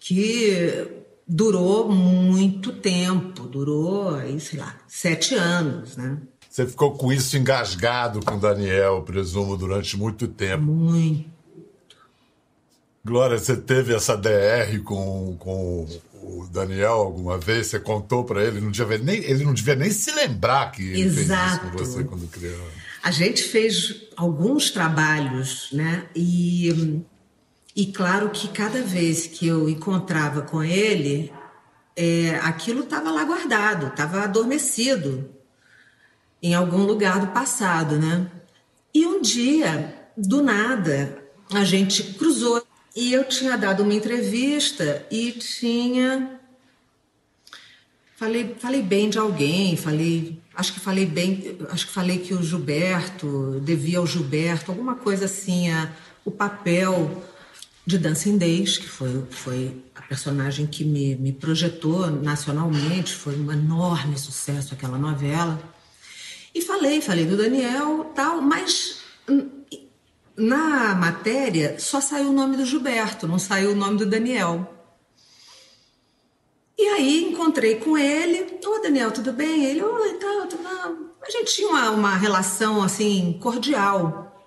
Que 0.00 0.84
durou 1.24 1.88
muito 1.88 2.72
tempo, 2.72 3.44
durou 3.44 4.16
aí, 4.16 4.40
sei 4.40 4.58
lá, 4.58 4.76
sete 4.88 5.36
anos, 5.36 5.96
né? 5.96 6.18
Você 6.50 6.66
ficou 6.66 6.98
com 6.98 7.12
isso 7.12 7.36
engasgado 7.36 8.18
com 8.24 8.34
o 8.34 8.40
Daniel, 8.40 9.02
presumo, 9.02 9.56
durante 9.56 9.96
muito 9.96 10.26
tempo. 10.26 10.64
Muito. 10.64 11.30
Glória, 13.04 13.38
você 13.38 13.56
teve 13.56 13.94
essa 13.94 14.16
DR 14.16 14.76
com, 14.82 15.36
com 15.38 15.86
o 16.14 16.48
Daniel 16.50 16.94
alguma 16.94 17.38
vez? 17.38 17.68
Você 17.68 17.78
contou 17.78 18.24
para 18.24 18.42
ele? 18.42 18.60
Não 18.60 18.72
devia 18.72 18.98
nem, 18.98 19.18
ele 19.18 19.44
não 19.44 19.54
devia 19.54 19.76
nem 19.76 19.92
se 19.92 20.10
lembrar 20.10 20.72
que 20.72 20.82
ele 20.82 21.02
Exato. 21.02 21.38
fez 21.38 21.52
isso 21.52 21.60
com 21.60 21.78
você 21.78 22.04
quando 22.04 22.26
criança. 22.26 22.87
A 23.08 23.10
gente 23.10 23.42
fez 23.42 24.02
alguns 24.14 24.70
trabalhos, 24.70 25.70
né? 25.72 26.10
E 26.14 27.02
e 27.74 27.86
claro 27.86 28.28
que 28.28 28.48
cada 28.48 28.82
vez 28.82 29.26
que 29.26 29.46
eu 29.46 29.66
encontrava 29.66 30.42
com 30.42 30.62
ele, 30.62 31.32
é, 31.96 32.38
aquilo 32.42 32.82
estava 32.82 33.10
lá 33.10 33.24
guardado, 33.24 33.86
estava 33.86 34.24
adormecido 34.24 35.26
em 36.42 36.54
algum 36.54 36.84
lugar 36.84 37.18
do 37.18 37.28
passado, 37.28 37.96
né? 37.96 38.30
E 38.92 39.06
um 39.06 39.22
dia, 39.22 40.10
do 40.14 40.42
nada, 40.42 41.24
a 41.54 41.64
gente 41.64 42.12
cruzou 42.12 42.62
e 42.94 43.10
eu 43.10 43.24
tinha 43.24 43.56
dado 43.56 43.84
uma 43.84 43.94
entrevista 43.94 45.06
e 45.10 45.32
tinha 45.32 46.38
falei 48.16 48.54
falei 48.58 48.82
bem 48.82 49.08
de 49.08 49.18
alguém, 49.18 49.78
falei 49.78 50.38
acho 50.58 50.72
que 50.72 50.80
falei 50.80 51.06
bem, 51.06 51.56
acho 51.70 51.86
que 51.86 51.92
falei 51.92 52.18
que 52.18 52.34
o 52.34 52.42
Gilberto 52.42 53.60
devia 53.62 53.98
ao 53.98 54.06
Gilberto 54.06 54.72
alguma 54.72 54.96
coisa 54.96 55.26
assim, 55.26 55.70
a, 55.70 55.92
o 56.24 56.32
papel 56.32 57.22
de 57.86 57.96
Dancing 57.96 58.36
Days, 58.36 58.76
que 58.76 58.88
foi, 58.88 59.24
foi 59.30 59.80
a 59.94 60.02
personagem 60.02 60.66
que 60.66 60.84
me, 60.84 61.14
me 61.14 61.32
projetou 61.32 62.10
nacionalmente, 62.10 63.14
foi 63.14 63.38
um 63.38 63.52
enorme 63.52 64.18
sucesso 64.18 64.74
aquela 64.74 64.98
novela. 64.98 65.62
E 66.52 66.60
falei, 66.60 67.00
falei 67.00 67.24
do 67.24 67.36
Daniel 67.36 68.12
tal, 68.16 68.42
mas 68.42 68.98
na 70.36 70.92
matéria 70.96 71.78
só 71.78 72.00
saiu 72.00 72.30
o 72.30 72.32
nome 72.32 72.56
do 72.56 72.66
Gilberto, 72.66 73.28
não 73.28 73.38
saiu 73.38 73.70
o 73.72 73.76
nome 73.76 73.96
do 73.98 74.06
Daniel. 74.06 74.74
E 76.78 76.86
aí 76.86 77.24
encontrei 77.24 77.74
com 77.74 77.98
ele, 77.98 78.60
ô 78.64 78.78
Daniel, 78.78 79.10
tudo 79.10 79.32
bem? 79.32 79.64
Ele, 79.64 79.82
oi, 79.82 80.14
tal, 80.14 80.46
tudo 80.46 80.62
A 81.20 81.28
gente 81.28 81.56
tinha 81.56 81.68
uma, 81.68 81.90
uma 81.90 82.16
relação 82.16 82.80
assim 82.80 83.36
cordial. 83.42 84.46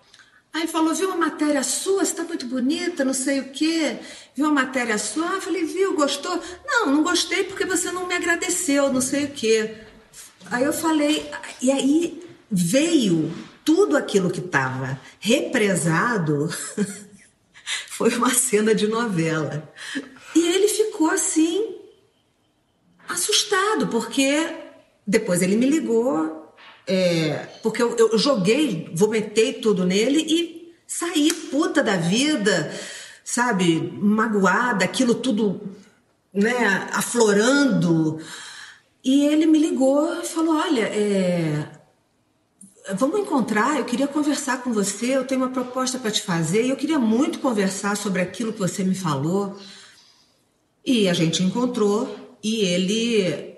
Aí 0.54 0.66
falou, 0.66 0.96
viu 0.96 1.10
uma 1.10 1.18
matéria 1.18 1.62
sua, 1.62 2.06
você 2.06 2.12
está 2.12 2.24
muito 2.24 2.46
bonita, 2.46 3.04
não 3.04 3.14
sei 3.14 3.42
o 3.42 3.50
quê. 3.52 3.98
Viu 4.34 4.46
uma 4.46 4.64
matéria 4.64 4.98
sua? 4.98 5.38
Ah, 5.38 5.42
falei, 5.42 5.66
viu, 5.66 5.94
gostou? 5.94 6.42
Não, 6.66 6.86
não 6.88 7.04
gostei 7.04 7.44
porque 7.44 7.66
você 7.66 7.92
não 7.92 8.08
me 8.08 8.16
agradeceu, 8.16 8.92
não 8.94 9.02
sei 9.02 9.26
o 9.26 9.32
quê. 9.32 9.76
Aí 10.50 10.64
eu 10.64 10.74
falei, 10.74 11.30
e 11.62 11.70
aí 11.70 12.24
veio 12.50 13.30
tudo 13.66 13.98
aquilo 13.98 14.32
que 14.32 14.40
estava 14.40 15.00
represado, 15.20 16.50
foi 17.88 18.16
uma 18.16 18.34
cena 18.34 18.74
de 18.74 18.88
novela. 18.88 19.70
E 20.34 20.48
ele 20.48 20.70
ficou 20.70 21.10
assim, 21.10 21.81
assustado, 23.22 23.88
porque 23.88 24.56
depois 25.06 25.42
ele 25.42 25.56
me 25.56 25.68
ligou 25.68 26.40
É, 26.88 27.48
porque 27.62 27.82
eu, 27.82 27.96
eu 27.96 28.18
joguei, 28.18 28.90
vomitei 28.94 29.54
tudo 29.54 29.86
nele 29.86 30.20
e 30.28 30.74
saí 30.88 31.32
puta 31.32 31.84
da 31.84 31.96
vida, 31.96 32.74
sabe? 33.24 33.94
Magoada, 34.02 34.84
aquilo 34.84 35.14
tudo, 35.14 35.62
né, 36.34 36.90
aflorando. 36.92 38.20
E 39.04 39.26
ele 39.26 39.46
me 39.46 39.60
ligou 39.60 40.22
e 40.22 40.26
falou: 40.26 40.56
Olha, 40.56 40.86
é, 40.88 41.70
vamos 42.96 43.20
encontrar. 43.20 43.78
Eu 43.78 43.86
queria 43.86 44.08
conversar 44.08 44.64
com 44.64 44.74
você. 44.74 45.16
Eu 45.16 45.26
tenho 45.26 45.42
uma 45.42 45.52
proposta 45.52 46.00
para 46.00 46.12
te 46.12 46.22
fazer. 46.22 46.66
E 46.66 46.70
eu 46.72 46.76
queria 46.76 47.00
muito 47.00 47.40
conversar 47.40 47.96
sobre 47.96 48.22
aquilo 48.22 48.52
que 48.54 48.60
você 48.60 48.84
me 48.84 48.96
falou. 48.96 49.56
E 50.84 51.08
a 51.08 51.14
gente 51.14 51.44
encontrou 51.44 52.31
e 52.44 52.62
ele 52.62 53.56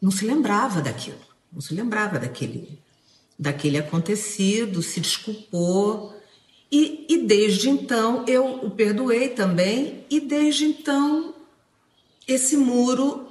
não 0.00 0.10
se 0.10 0.24
lembrava 0.24 0.80
daquilo, 0.80 1.18
não 1.52 1.60
se 1.60 1.74
lembrava 1.74 2.18
daquele, 2.18 2.78
daquele 3.38 3.78
acontecido, 3.78 4.82
se 4.82 5.00
desculpou. 5.00 6.14
E, 6.70 7.04
e 7.08 7.18
desde 7.26 7.68
então 7.68 8.24
eu 8.26 8.46
o 8.64 8.70
perdoei 8.70 9.28
também, 9.28 10.04
e 10.08 10.20
desde 10.20 10.64
então 10.64 11.34
esse 12.26 12.56
muro 12.56 13.26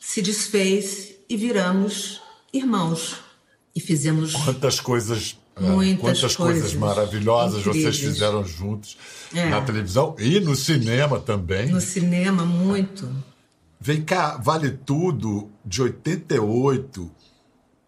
se 0.00 0.22
desfez 0.22 1.14
e 1.28 1.36
viramos 1.36 2.20
irmãos. 2.52 3.16
E 3.74 3.80
fizemos. 3.80 4.32
Quantas 4.32 4.80
coisas. 4.80 5.36
é, 5.56 5.60
Muitas 5.60 6.00
quantas 6.00 6.36
coisas, 6.36 6.62
coisas 6.62 6.74
maravilhosas 6.74 7.62
vocês 7.62 7.76
incríveis. 7.84 7.98
fizeram 8.14 8.44
juntos 8.44 8.96
É. 9.34 9.50
na 9.50 9.60
televisão 9.60 10.14
e 10.18 10.40
no 10.40 10.56
cinema 10.56 11.20
também. 11.20 11.68
no 11.70 11.80
cinema 11.80 12.44
muito. 12.46 13.06
Vem 13.80 14.02
cá, 14.02 14.36
Vale 14.38 14.70
Tudo, 14.70 15.50
de 15.64 15.82
88. 15.82 17.10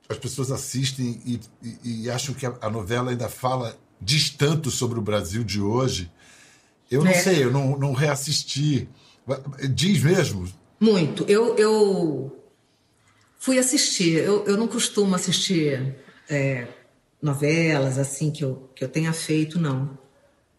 As 0.09 0.18
pessoas 0.18 0.50
assistem 0.50 1.21
e, 1.25 1.40
e- 1.62 2.02
e 2.04 2.11
acham 2.11 2.35
que 2.35 2.47
a, 2.47 2.54
a 2.61 2.71
novela 2.71 3.11
ainda 3.11 3.28
fala, 3.28 3.76
diz 4.00 4.30
tanto 4.30 4.71
sobre 4.71 4.99
o 4.99 5.02
Brasil 5.02 5.42
de 5.45 5.61
hoje. 5.61 6.11
Eu 6.90 7.04
não 7.04 7.11
É. 7.11 7.14
sei, 7.14 7.45
eu 7.45 7.50
não, 7.50 7.78
não 7.78 7.92
reassisti. 7.92 8.88
Diz 9.71 10.02
mesmo. 10.02 10.49
Muito. 10.80 11.25
Eu, 11.25 11.57
eu 11.57 12.38
fui 13.38 13.59
assistir. 13.59 14.16
Eu, 14.23 14.45
eu 14.47 14.57
não 14.57 14.66
costumo 14.68 15.14
assistir 15.14 15.97
é, 16.28 16.66
novelas 17.21 17.99
assim 17.99 18.30
que 18.30 18.42
eu, 18.45 18.71
que 18.75 18.83
eu 18.85 18.88
tenha 18.88 19.12
feito, 19.12 19.59
não. 19.59 19.99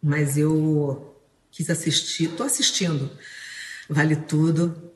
Mas 0.02 0.38
eu 0.38 1.16
quis 1.52 1.70
assistir, 1.70 2.30
tô 2.36 2.44
assistindo 2.44 3.10
Vale 3.90 4.16
Tudo, 4.16 4.92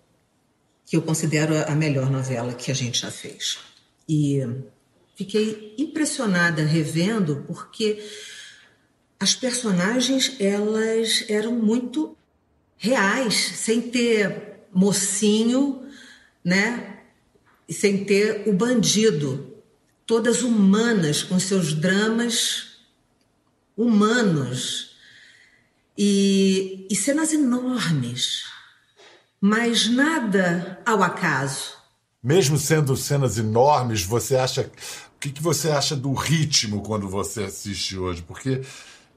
que 0.94 0.98
eu 0.98 1.02
considero 1.02 1.56
a 1.68 1.74
melhor 1.74 2.12
novela 2.12 2.54
que 2.54 2.70
a 2.70 2.76
gente 2.76 3.00
já 3.00 3.10
fez. 3.10 3.58
E 4.08 4.42
fiquei 5.16 5.74
impressionada 5.76 6.62
revendo 6.64 7.44
porque 7.48 7.98
as 9.20 9.34
personagens 9.34 10.36
elas 10.40 11.26
eram 11.28 11.54
muito 11.54 12.16
reais, 12.78 13.34
sem 13.34 13.82
ter 13.82 14.68
mocinho, 14.72 15.84
né? 16.46 17.00
E 17.68 17.74
sem 17.74 18.06
ter 18.06 18.48
o 18.48 18.54
bandido. 18.54 19.52
Todas 20.06 20.44
humanas, 20.44 21.24
com 21.24 21.40
seus 21.40 21.74
dramas 21.74 22.84
humanos. 23.76 24.96
E, 25.98 26.86
e 26.88 26.96
cenas 26.96 27.34
enormes, 27.34 28.53
mas 29.46 29.90
nada 29.90 30.80
ao 30.86 31.04
acaso. 31.04 31.74
Mesmo 32.24 32.58
sendo 32.58 32.96
cenas 32.96 33.38
enormes, 33.38 34.02
você 34.02 34.38
acha. 34.38 34.62
O 34.62 35.20
que, 35.20 35.30
que 35.32 35.44
você 35.44 35.70
acha 35.70 35.98
do 35.98 36.14
ritmo 36.14 36.82
quando 36.82 37.10
você 37.10 37.44
assiste 37.44 37.98
hoje? 37.98 38.22
Porque 38.22 38.62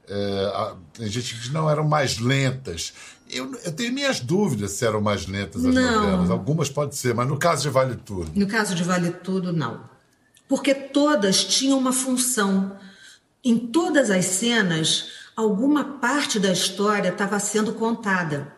é, 0.05 0.73
tem 0.91 1.07
gente 1.07 1.33
que 1.33 1.39
diz 1.39 1.49
não 1.49 1.69
eram 1.69 1.87
mais 1.87 2.17
lentas. 2.17 2.91
Eu, 3.29 3.55
eu 3.63 3.71
tenho 3.71 3.93
minhas 3.93 4.19
dúvidas 4.19 4.71
se 4.71 4.85
eram 4.85 4.99
mais 4.99 5.25
lentas 5.27 5.63
as 5.65 5.73
Não. 5.73 6.01
novelas. 6.01 6.29
Algumas 6.29 6.69
pode 6.69 6.97
ser, 6.97 7.15
mas 7.15 7.25
no 7.25 7.37
caso 7.37 7.61
de 7.61 7.69
Vale 7.69 7.95
Tudo. 7.95 8.29
No 8.35 8.47
caso 8.47 8.75
de 8.75 8.83
Vale 8.83 9.11
Tudo, 9.11 9.53
não. 9.53 9.89
Porque 10.45 10.73
todas 10.73 11.41
tinham 11.45 11.77
uma 11.77 11.93
função. 11.93 12.77
Em 13.41 13.57
todas 13.57 14.09
as 14.09 14.25
cenas, 14.25 15.05
alguma 15.37 15.85
parte 15.99 16.37
da 16.37 16.51
história 16.51 17.07
estava 17.07 17.39
sendo 17.39 17.71
contada. 17.71 18.56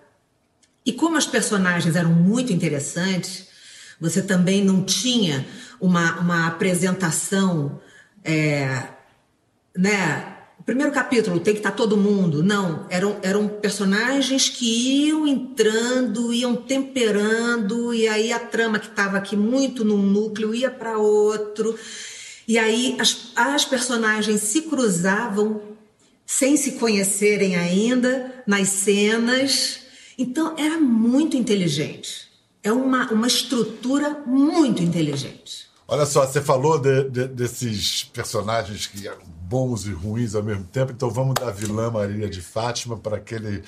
E 0.90 0.94
como 0.94 1.18
as 1.18 1.28
personagens 1.28 1.96
eram 1.96 2.10
muito 2.10 2.52
interessantes, 2.52 3.46
você 4.02 4.24
também 4.24 4.66
não 4.66 4.84
tinha 4.84 5.46
uma, 5.80 6.20
uma 6.20 6.48
apresentação, 6.48 7.80
é, 8.24 8.86
né? 9.78 10.36
O 10.60 10.64
primeiro 10.64 10.92
capítulo 10.92 11.40
tem 11.42 11.54
que 11.54 11.60
estar 11.60 11.74
todo 11.74 11.96
mundo. 11.96 12.42
Não, 12.42 12.88
eram, 12.90 13.18
eram 13.22 13.48
personagens 13.48 14.50
que 14.50 15.06
iam 15.06 15.28
entrando, 15.28 16.34
iam 16.34 16.56
temperando, 16.56 17.94
e 17.94 18.08
aí 18.08 18.34
a 18.34 18.40
trama 18.40 18.80
que 18.80 18.88
estava 18.88 19.16
aqui 19.16 19.38
muito 19.38 19.86
num 19.86 20.02
núcleo 20.02 20.56
ia 20.56 20.72
para 20.72 20.98
outro. 20.98 21.78
E 22.48 22.58
aí 22.58 22.98
as, 23.00 23.32
as 23.36 23.64
personagens 23.64 24.42
se 24.42 24.64
cruzavam 24.64 25.62
sem 26.26 26.58
se 26.58 26.72
conhecerem 26.74 27.58
ainda 27.58 28.44
nas 28.48 28.70
cenas. 28.70 29.88
Então 30.22 30.54
era 30.58 30.78
muito 30.78 31.38
inteligente. 31.38 32.28
É 32.62 32.72
uma, 32.74 33.10
uma 33.12 33.26
estrutura 33.28 34.10
muito 34.26 34.84
inteligente. 34.84 35.70
Olha 35.88 36.06
só, 36.06 36.28
você 36.28 36.42
falou 36.42 36.78
de- 36.78 37.10
de- 37.10 37.28
desses 37.30 38.04
personagens 38.04 38.86
que 38.86 39.08
eram 39.08 39.24
bons 39.26 39.86
e 39.86 39.92
ruins 39.92 40.36
ao 40.36 40.44
mesmo 40.44 40.66
tempo, 40.66 40.92
então 40.92 41.10
vamos 41.10 41.34
da 41.36 41.50
vilã 41.52 41.90
Maria 41.90 42.30
de 42.30 42.42
Fátima 42.42 42.98
para 42.98 43.16
aquele, 43.18 43.64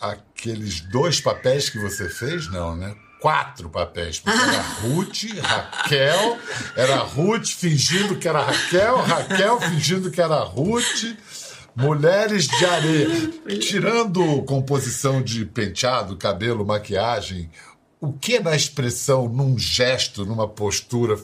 aqueles 0.00 0.80
dois 0.80 1.20
papéis 1.20 1.68
que 1.68 1.78
você 1.78 2.08
fez? 2.08 2.50
Não, 2.50 2.74
né? 2.74 2.96
Quatro 3.20 3.70
papéis. 3.70 4.18
Porque 4.20 4.36
era 4.38 4.60
Ruth, 4.82 5.24
Raquel, 5.42 6.38
era 6.76 6.96
Ruth 6.98 7.46
fingindo 7.46 8.16
que 8.16 8.26
era 8.28 8.42
Raquel, 8.42 8.96
Raquel 9.02 9.60
fingindo 9.60 10.10
que 10.10 10.20
era 10.20 10.40
Ruth. 10.42 11.16
Mulheres 11.76 12.46
de 12.46 12.64
areia. 12.64 13.08
Tirando 13.60 14.42
composição 14.44 15.20
de 15.20 15.44
penteado, 15.44 16.16
cabelo, 16.16 16.64
maquiagem, 16.64 17.50
o 18.00 18.12
que 18.12 18.38
na 18.38 18.54
expressão, 18.54 19.28
num 19.28 19.58
gesto, 19.58 20.24
numa 20.24 20.46
postura, 20.46 21.18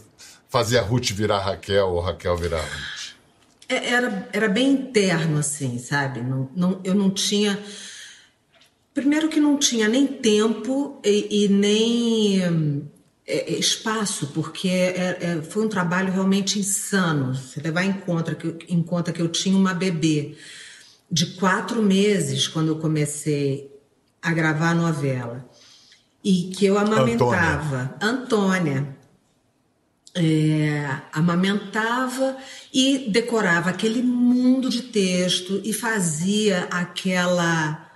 fazia 0.48 0.82
Ruth 0.82 1.10
virar 1.10 1.38
Raquel 1.40 1.88
ou 1.88 2.00
Raquel 2.00 2.36
virar 2.36 2.60
Ruth? 2.60 3.14
É- 3.68 3.90
Era, 3.90 4.28
era 4.32 4.48
bem 4.48 4.72
interno, 4.72 5.38
assim, 5.38 5.78
sabe? 5.78 6.20
Não, 6.20 6.48
não, 6.56 6.80
eu 6.82 6.94
não 6.94 7.10
tinha. 7.10 7.56
Primeiro 8.92 9.28
que 9.28 9.38
não 9.38 9.56
tinha 9.56 9.88
nem 9.88 10.06
tempo 10.06 11.00
e, 11.04 11.44
e 11.44 11.48
nem 11.48 12.90
é, 13.30 13.52
é, 13.52 13.58
espaço, 13.58 14.28
porque 14.28 14.68
é- 14.68 15.18
é- 15.20 15.42
foi 15.42 15.64
um 15.64 15.68
trabalho 15.68 16.12
realmente 16.12 16.58
insano. 16.58 17.34
Você 17.34 17.60
levar 17.60 17.84
em 17.84 17.92
conta, 17.92 18.34
que, 18.34 18.46
eu- 18.46 18.58
em 18.68 18.82
conta 18.82 19.12
que 19.12 19.22
eu 19.22 19.28
tinha 19.28 19.56
uma 19.56 19.72
bebê 19.74 20.36
de 21.10 21.26
quatro 21.26 21.82
meses 21.82 22.46
quando 22.48 22.68
eu 22.68 22.76
comecei 22.78 23.70
a 24.22 24.32
gravar 24.32 24.70
a 24.70 24.74
novela. 24.74 25.48
E 26.22 26.50
que 26.54 26.66
eu 26.66 26.76
amamentava. 26.78 27.96
Antônia 28.00 28.96
é, 30.14 30.88
amamentava 31.12 32.36
e 32.72 33.08
decorava 33.10 33.70
aquele 33.70 34.02
mundo 34.02 34.68
de 34.68 34.82
texto 34.82 35.60
e 35.64 35.72
fazia 35.72 36.64
aquela 36.70 37.86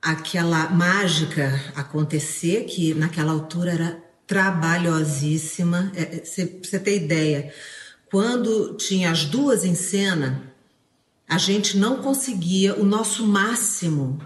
aquela 0.00 0.70
mágica 0.70 1.60
acontecer 1.74 2.64
que 2.64 2.94
naquela 2.94 3.32
altura 3.32 3.72
era 3.72 4.05
trabalhosíssima. 4.26 5.92
É, 5.94 6.16
é, 6.16 6.22
você 6.24 6.78
ter 6.78 6.96
ideia, 6.96 7.52
quando 8.10 8.74
tinha 8.74 9.10
as 9.10 9.24
duas 9.24 9.64
em 9.64 9.74
cena, 9.74 10.52
a 11.28 11.38
gente 11.38 11.76
não 11.76 12.02
conseguia 12.02 12.74
o 12.78 12.84
nosso 12.84 13.26
máximo 13.26 14.20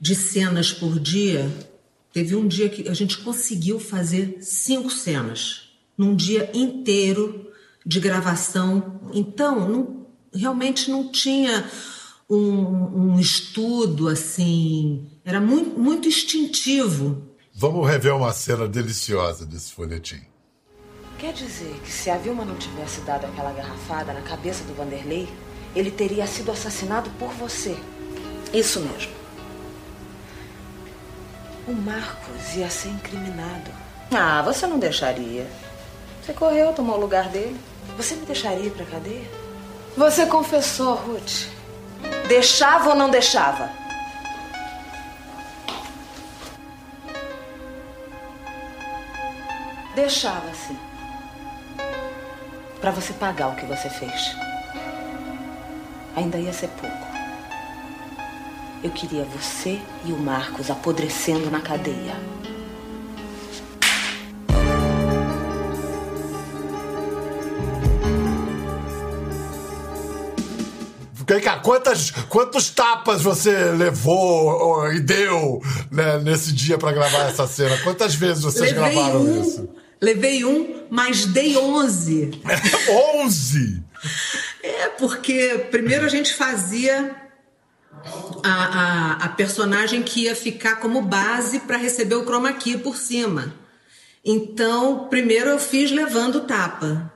de 0.00 0.14
cenas 0.14 0.72
por 0.72 0.98
dia. 0.98 1.50
Teve 2.12 2.36
um 2.36 2.46
dia 2.46 2.68
que 2.68 2.88
a 2.88 2.94
gente 2.94 3.18
conseguiu 3.18 3.80
fazer 3.80 4.38
cinco 4.40 4.90
cenas 4.90 5.70
num 5.96 6.14
dia 6.14 6.50
inteiro 6.54 7.50
de 7.84 8.00
gravação. 8.00 9.00
Então, 9.12 9.68
não- 9.68 10.06
realmente 10.32 10.90
não 10.90 11.10
tinha 11.10 11.68
um, 12.28 13.12
um 13.14 13.20
estudo 13.20 14.08
assim. 14.08 15.06
Era 15.24 15.40
muito, 15.40 15.78
muito 15.78 16.08
instintivo. 16.08 17.33
Vamos 17.56 17.88
rever 17.88 18.12
uma 18.12 18.32
cena 18.32 18.66
deliciosa 18.66 19.46
desse 19.46 19.70
folhetim. 19.70 20.20
Quer 21.16 21.32
dizer 21.32 21.80
que 21.84 21.92
se 21.92 22.10
a 22.10 22.16
Vilma 22.16 22.44
não 22.44 22.56
tivesse 22.56 23.00
dado 23.02 23.26
aquela 23.26 23.52
garrafada 23.52 24.12
na 24.12 24.22
cabeça 24.22 24.64
do 24.64 24.74
Vanderlei, 24.74 25.28
ele 25.72 25.92
teria 25.92 26.26
sido 26.26 26.50
assassinado 26.50 27.08
por 27.10 27.30
você. 27.34 27.76
Isso 28.52 28.80
mesmo. 28.80 29.12
O 31.68 31.72
Marcos 31.72 32.56
ia 32.56 32.68
ser 32.68 32.88
incriminado. 32.88 33.70
Ah, 34.10 34.42
você 34.42 34.66
não 34.66 34.80
deixaria. 34.80 35.46
Você 36.20 36.32
correu, 36.32 36.72
tomou 36.72 36.96
o 36.96 37.00
lugar 37.00 37.28
dele. 37.28 37.56
Você 37.96 38.16
me 38.16 38.26
deixaria 38.26 38.66
ir 38.66 38.72
pra 38.72 38.84
cadeia? 38.84 39.30
Você 39.96 40.26
confessou, 40.26 40.96
Ruth. 40.96 41.46
Deixava 42.26 42.90
ou 42.90 42.96
não 42.96 43.08
deixava? 43.08 43.83
Deixava, 49.94 50.52
sim. 50.54 50.76
Pra 52.80 52.90
você 52.90 53.12
pagar 53.12 53.48
o 53.48 53.56
que 53.56 53.64
você 53.64 53.88
fez. 53.88 54.36
Ainda 56.16 56.36
ia 56.38 56.52
ser 56.52 56.68
pouco. 56.68 57.14
Eu 58.82 58.90
queria 58.90 59.24
você 59.24 59.80
e 60.04 60.12
o 60.12 60.18
Marcos 60.18 60.70
apodrecendo 60.70 61.50
na 61.50 61.60
cadeia. 61.60 62.14
Vem 71.26 71.40
cá, 71.40 71.58
quantas, 71.58 72.10
quantos 72.28 72.68
tapas 72.68 73.22
você 73.22 73.70
levou 73.70 74.92
e 74.92 75.00
deu 75.00 75.62
né, 75.90 76.18
nesse 76.18 76.52
dia 76.52 76.76
pra 76.76 76.92
gravar 76.92 77.30
essa 77.30 77.46
cena? 77.46 77.78
Quantas 77.78 78.14
vezes 78.14 78.44
vocês 78.44 78.72
Levei 78.72 78.92
gravaram 78.92 79.22
um, 79.22 79.40
isso? 79.40 79.68
Levei 80.04 80.44
um, 80.44 80.86
mas 80.90 81.24
dei 81.26 81.56
11. 81.56 82.40
11! 83.24 83.84
É, 84.62 84.88
porque 84.88 85.66
primeiro 85.70 86.06
a 86.06 86.08
gente 86.08 86.32
fazia 86.32 87.14
a, 88.42 88.50
a, 88.52 89.12
a 89.24 89.28
personagem 89.30 90.02
que 90.02 90.22
ia 90.22 90.34
ficar 90.34 90.76
como 90.76 91.02
base 91.02 91.60
para 91.60 91.76
receber 91.76 92.14
o 92.14 92.24
chroma 92.24 92.52
key 92.52 92.78
por 92.78 92.96
cima. 92.96 93.54
Então, 94.24 95.06
primeiro 95.08 95.50
eu 95.50 95.58
fiz 95.58 95.90
levando 95.90 96.46
tapa. 96.46 97.12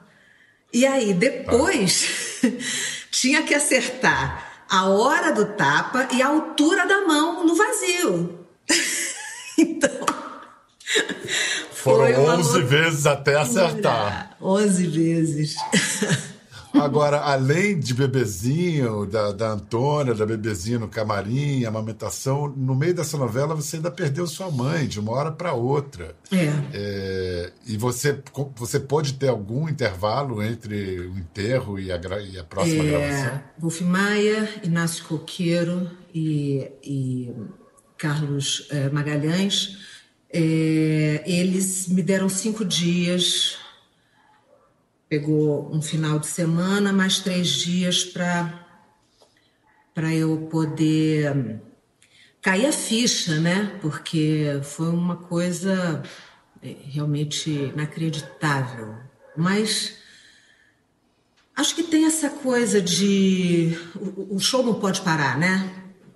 E 0.72 0.86
aí, 0.86 1.14
depois, 1.14 2.40
tinha 3.10 3.42
que 3.42 3.54
acertar 3.54 4.64
a 4.68 4.86
hora 4.86 5.32
do 5.32 5.46
tapa 5.46 6.08
e 6.12 6.20
a 6.20 6.28
altura 6.28 6.86
da 6.86 7.06
mão 7.06 7.46
no 7.46 7.54
vazio. 7.54 8.46
então. 9.56 10.06
Foram 11.82 12.06
foi 12.06 12.14
uma 12.14 12.34
11 12.34 12.42
loucura. 12.42 12.64
vezes 12.66 13.06
até 13.06 13.36
acertar. 13.36 14.36
11 14.40 14.86
vezes. 14.88 15.56
Agora, 16.74 17.18
além 17.20 17.78
de 17.78 17.94
bebezinho, 17.94 19.06
da, 19.06 19.32
da 19.32 19.52
Antônia, 19.52 20.14
da 20.14 20.26
bebezinha 20.26 20.78
no 20.78 20.88
camarim, 20.88 21.64
amamentação, 21.64 22.48
no 22.48 22.74
meio 22.74 22.94
dessa 22.94 23.16
novela 23.16 23.54
você 23.54 23.76
ainda 23.76 23.90
perdeu 23.90 24.26
sua 24.26 24.50
mãe 24.50 24.86
de 24.86 25.00
uma 25.00 25.12
hora 25.12 25.32
para 25.32 25.52
outra. 25.54 26.14
É. 26.30 26.52
É, 26.74 27.52
e 27.66 27.76
você, 27.76 28.20
você 28.54 28.78
pode 28.78 29.14
ter 29.14 29.28
algum 29.28 29.68
intervalo 29.68 30.42
entre 30.42 31.00
o 31.00 31.18
enterro 31.18 31.78
e 31.78 31.90
a, 31.90 31.96
e 32.20 32.38
a 32.38 32.44
próxima 32.44 32.84
gravação? 32.84 33.26
É, 33.26 33.42
Wolf 33.58 33.80
Maia, 33.80 34.48
Inácio 34.62 35.04
Coqueiro 35.04 35.90
e, 36.14 36.70
e 36.82 37.32
Carlos 37.96 38.68
eh, 38.70 38.88
Magalhães, 38.90 39.78
eh, 40.32 41.22
eles 41.26 41.88
me 41.88 42.02
deram 42.02 42.28
cinco 42.28 42.64
dias. 42.64 43.58
Pegou 45.08 45.74
um 45.74 45.80
final 45.80 46.18
de 46.18 46.26
semana, 46.26 46.92
mais 46.92 47.20
três 47.20 47.48
dias 47.48 48.04
para 48.04 48.66
para 49.94 50.14
eu 50.14 50.46
poder 50.48 51.36
hum, 51.36 51.58
cair 52.40 52.66
a 52.66 52.72
ficha, 52.72 53.40
né? 53.40 53.78
Porque 53.80 54.60
foi 54.62 54.88
uma 54.88 55.16
coisa 55.16 56.02
eh, 56.62 56.76
realmente 56.84 57.50
inacreditável. 57.50 58.94
Mas 59.36 59.98
Acho 61.58 61.74
que 61.74 61.82
tem 61.82 62.06
essa 62.06 62.30
coisa 62.30 62.80
de. 62.80 63.76
O 64.30 64.38
show 64.38 64.62
não 64.62 64.74
pode 64.74 65.00
parar, 65.00 65.36
né? 65.36 65.68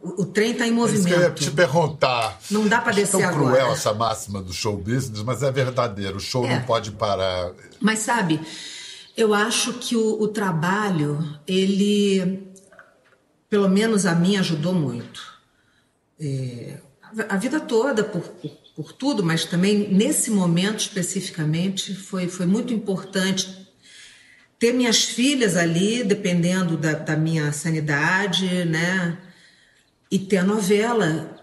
O, 0.03 0.23
o 0.23 0.27
trem 0.27 0.51
está 0.53 0.67
em 0.67 0.71
É 0.71 0.85
isso 0.85 1.05
que 1.05 1.13
eu 1.13 1.21
ia 1.21 1.29
movimento. 1.29 1.45
te 1.45 1.51
perguntar. 1.53 2.41
Não 2.51 2.67
dá 2.67 2.79
Acho 2.79 2.93
descer 2.97 3.13
tão 3.21 3.21
agora. 3.29 3.35
cruel 3.57 3.73
essa 3.73 3.95
máxima 3.95 4.43
do 4.43 4.53
show 4.53 4.77
business, 4.77 5.23
mas 5.23 5.43
é 5.43 5.51
verdadeiro. 5.53 6.17
O 6.17 6.21
show 6.21 6.45
É. 6.45 6.57
não 6.57 6.63
pode 6.67 6.91
parar. 6.93 7.53
Mas 7.81 8.01
sabe, 8.01 8.41
eu 9.17 9.33
acho 9.33 9.75
que 9.75 9.95
o, 9.95 10.21
o 10.21 10.27
trabalho, 10.29 11.39
ele, 11.47 12.49
pelo 13.49 13.69
menos 13.69 14.05
a 14.07 14.15
mim, 14.15 14.37
ajudou 14.37 14.75
muito. 14.75 15.23
É, 16.21 16.79
a- 17.03 17.35
a 17.35 17.37
vida 17.37 17.61
toda, 17.61 18.03
por, 18.03 18.23
por, 18.23 18.51
por 18.75 18.93
tudo, 18.93 19.23
mas 19.23 19.45
também 19.45 19.89
nesse 19.93 20.31
momento 20.31 20.81
especificamente, 20.81 21.95
foi, 21.95 22.27
foi 22.29 22.47
muito 22.47 22.73
importante 22.75 23.69
ter 24.59 24.73
minhas 24.73 25.03
filhas 25.05 25.57
ali, 25.57 26.03
dependendo 26.05 26.77
da, 26.77 26.93
da 26.93 27.17
minha 27.17 27.53
sanidade, 27.53 28.65
né? 28.65 29.19
E 30.13 30.19
ter 30.19 30.37
a 30.37 30.45
novela 30.45 31.43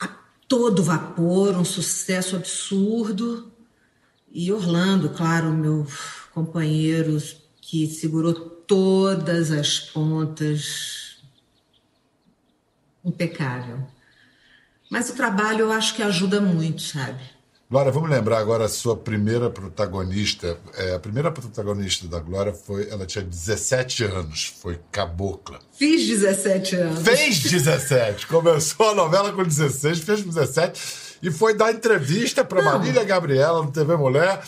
a 0.00 0.08
todo 0.48 0.82
vapor, 0.82 1.54
um 1.54 1.64
sucesso 1.64 2.36
absurdo. 2.36 3.52
E 4.32 4.50
Orlando, 4.50 5.10
claro, 5.10 5.52
meu 5.52 5.86
companheiro 6.32 7.22
que 7.60 7.86
segurou 7.86 8.32
todas 8.32 9.50
as 9.50 9.78
pontas. 9.78 11.18
Impecável. 13.04 13.86
Mas 14.90 15.10
o 15.10 15.14
trabalho 15.14 15.60
eu 15.60 15.72
acho 15.72 15.94
que 15.94 16.02
ajuda 16.02 16.40
muito, 16.40 16.80
sabe? 16.80 17.20
Glória, 17.70 17.92
vamos 17.92 18.08
lembrar 18.08 18.38
agora 18.38 18.64
a 18.64 18.68
sua 18.68 18.96
primeira 18.96 19.50
protagonista. 19.50 20.58
É, 20.74 20.94
a 20.94 20.98
primeira 20.98 21.30
protagonista 21.30 22.08
da 22.08 22.18
Glória 22.18 22.54
foi. 22.54 22.88
Ela 22.88 23.04
tinha 23.04 23.22
17 23.22 24.04
anos, 24.04 24.54
foi 24.62 24.80
Cabocla. 24.90 25.58
Fiz 25.72 26.06
17 26.06 26.76
anos. 26.76 27.02
Fez 27.02 27.40
17, 27.42 28.26
começou 28.26 28.90
a 28.90 28.94
novela 28.94 29.32
com 29.34 29.44
16, 29.44 29.98
fez 30.00 30.22
17 30.22 31.18
e 31.22 31.30
foi 31.30 31.52
dar 31.54 31.70
entrevista 31.70 32.42
para. 32.42 32.62
Marília 32.62 33.04
Gabriela 33.04 33.62
no 33.62 33.70
TV 33.70 33.96
Mulher. 33.98 34.42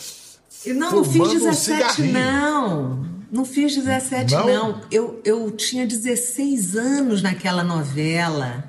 E 0.65 0.73
Não, 0.73 0.91
não 0.91 1.03
fiz 1.03 1.13
fumando 1.13 1.35
um 1.45 1.49
17, 1.51 1.93
cigarrinho. 1.93 2.13
não. 2.13 3.11
Não 3.31 3.45
fiz 3.45 3.75
17, 3.75 4.33
Não? 4.33 4.47
não. 4.47 4.81
Eu, 4.91 5.21
eu 5.23 5.49
tinha 5.51 5.85
16 5.85 6.75
anos 6.75 7.21
naquela 7.21 7.63
novela. 7.63 8.63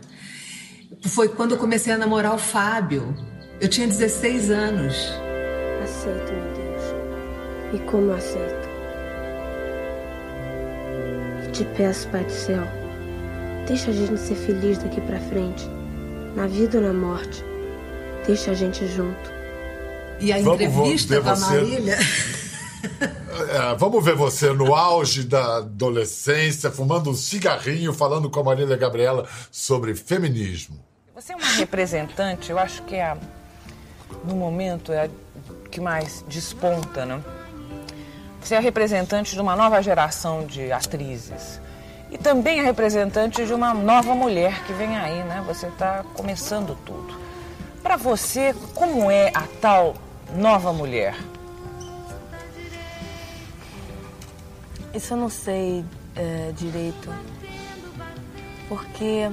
Foi 1.07 1.29
quando 1.29 1.53
eu 1.53 1.59
comecei 1.59 1.93
a 1.93 1.99
namorar 1.99 2.35
o 2.35 2.38
Fábio. 2.38 3.32
Eu 3.62 3.68
tinha 3.68 3.87
16 3.87 4.51
anos. 4.51 4.96
Aceito, 5.85 6.33
meu 6.33 6.53
Deus. 6.53 6.83
E 7.72 7.79
como 7.88 8.11
eu 8.11 8.16
aceito? 8.16 8.68
E 11.46 11.51
te 11.53 11.64
peço, 11.77 12.09
Pai 12.09 12.25
do 12.25 12.33
céu, 12.33 12.64
deixa 13.68 13.92
a 13.92 13.94
gente 13.94 14.18
ser 14.18 14.35
feliz 14.35 14.79
daqui 14.79 15.01
pra 15.03 15.20
frente, 15.20 15.64
na 16.35 16.48
vida 16.48 16.79
ou 16.79 16.85
na 16.85 16.92
morte. 16.92 17.44
Deixa 18.27 18.51
a 18.51 18.55
gente 18.55 18.85
junto. 18.88 19.31
E 20.18 20.33
a 20.33 20.42
Vamos 20.42 20.61
entrevista 20.61 21.14
ver 21.14 21.22
com 21.22 21.29
a 21.31 21.35
você. 21.37 21.55
Marília. 21.55 21.98
É, 23.48 23.75
vamos 23.77 24.05
ver 24.05 24.14
você 24.14 24.53
no 24.53 24.75
auge 24.75 25.22
da 25.25 25.59
adolescência, 25.59 26.70
fumando 26.70 27.11
um 27.11 27.14
cigarrinho, 27.14 27.92
falando 27.92 28.29
com 28.29 28.40
a 28.40 28.44
Marília 28.44 28.77
Gabriela 28.77 29.27
sobre 29.51 29.94
feminismo. 29.94 30.79
Você 31.14 31.33
é 31.33 31.37
uma 31.37 31.46
representante, 31.46 32.51
eu 32.51 32.59
acho 32.59 32.83
que 32.83 32.96
é 32.96 33.05
a, 33.05 33.16
no 34.25 34.35
momento 34.35 34.92
é 34.92 35.07
a 35.07 35.09
que 35.70 35.81
mais 35.81 36.25
desponta, 36.29 37.07
né? 37.07 37.22
Você 38.40 38.55
é 38.55 38.61
representante 38.61 39.35
de 39.35 39.40
uma 39.40 39.57
nova 39.57 39.83
geração 39.83 40.44
de 40.44 40.70
atrizes. 40.70 41.61
E 42.11 42.18
também 42.18 42.61
é 42.61 42.62
representante 42.62 43.46
de 43.46 43.55
uma 43.55 43.72
nova 43.72 44.14
mulher 44.14 44.62
que 44.64 44.72
vem 44.75 44.98
aí, 44.98 45.22
né? 45.25 45.42
Você 45.46 45.68
está 45.68 46.05
começando 46.14 46.77
tudo. 46.85 47.18
Para 47.83 47.96
você, 47.96 48.55
como 48.75 49.11
é 49.11 49.31
a 49.35 49.44
tal 49.61 49.94
nova 50.35 50.72
mulher? 50.72 51.16
Isso 54.92 55.14
eu 55.14 55.16
não 55.16 55.31
sei 55.31 55.85
é, 56.14 56.53
direito. 56.55 57.09
Porque 58.68 59.31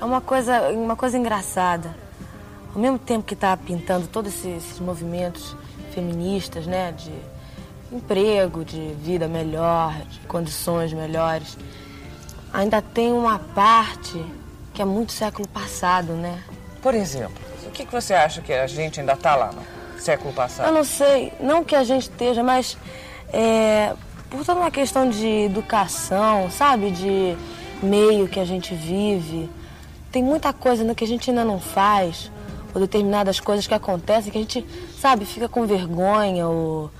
é 0.00 0.04
uma 0.04 0.20
coisa, 0.20 0.70
uma 0.70 0.96
coisa 0.96 1.18
engraçada. 1.18 2.07
Ao 2.78 2.82
mesmo 2.82 2.96
tempo 3.00 3.24
que 3.24 3.34
está 3.34 3.56
pintando 3.56 4.06
todos 4.06 4.32
esses, 4.32 4.64
esses 4.64 4.78
movimentos 4.78 5.56
feministas, 5.92 6.64
né? 6.64 6.92
De 6.92 7.12
emprego, 7.90 8.64
de 8.64 8.94
vida 9.02 9.26
melhor, 9.26 9.92
de 10.08 10.20
condições 10.28 10.92
melhores, 10.92 11.58
ainda 12.52 12.80
tem 12.80 13.12
uma 13.12 13.40
parte 13.40 14.24
que 14.72 14.80
é 14.80 14.84
muito 14.84 15.10
século 15.10 15.48
passado, 15.48 16.12
né? 16.12 16.40
Por 16.80 16.94
exemplo, 16.94 17.34
o 17.66 17.70
que, 17.72 17.84
que 17.84 17.90
você 17.90 18.14
acha 18.14 18.40
que 18.42 18.52
a 18.52 18.68
gente 18.68 19.00
ainda 19.00 19.14
está 19.14 19.34
lá 19.34 19.50
no 19.50 20.00
século 20.00 20.32
passado? 20.32 20.68
Eu 20.68 20.72
não 20.72 20.84
sei, 20.84 21.32
não 21.40 21.64
que 21.64 21.74
a 21.74 21.82
gente 21.82 22.02
esteja, 22.02 22.44
mas 22.44 22.78
é, 23.32 23.92
por 24.30 24.44
toda 24.44 24.60
uma 24.60 24.70
questão 24.70 25.10
de 25.10 25.26
educação, 25.26 26.48
sabe? 26.48 26.92
De 26.92 27.36
meio 27.82 28.28
que 28.28 28.38
a 28.38 28.44
gente 28.44 28.72
vive. 28.72 29.50
Tem 30.12 30.22
muita 30.22 30.52
coisa 30.52 30.94
que 30.94 31.02
a 31.02 31.08
gente 31.08 31.28
ainda 31.28 31.44
não 31.44 31.58
faz, 31.58 32.30
ou 32.74 32.80
determinadas 32.80 33.40
coisas 33.40 33.66
que 33.66 33.74
acontecem 33.74 34.30
que 34.30 34.38
a 34.38 34.40
gente, 34.40 34.66
sabe, 35.00 35.24
fica 35.24 35.48
com 35.48 35.66
vergonha 35.66 36.46
ou 36.46 36.90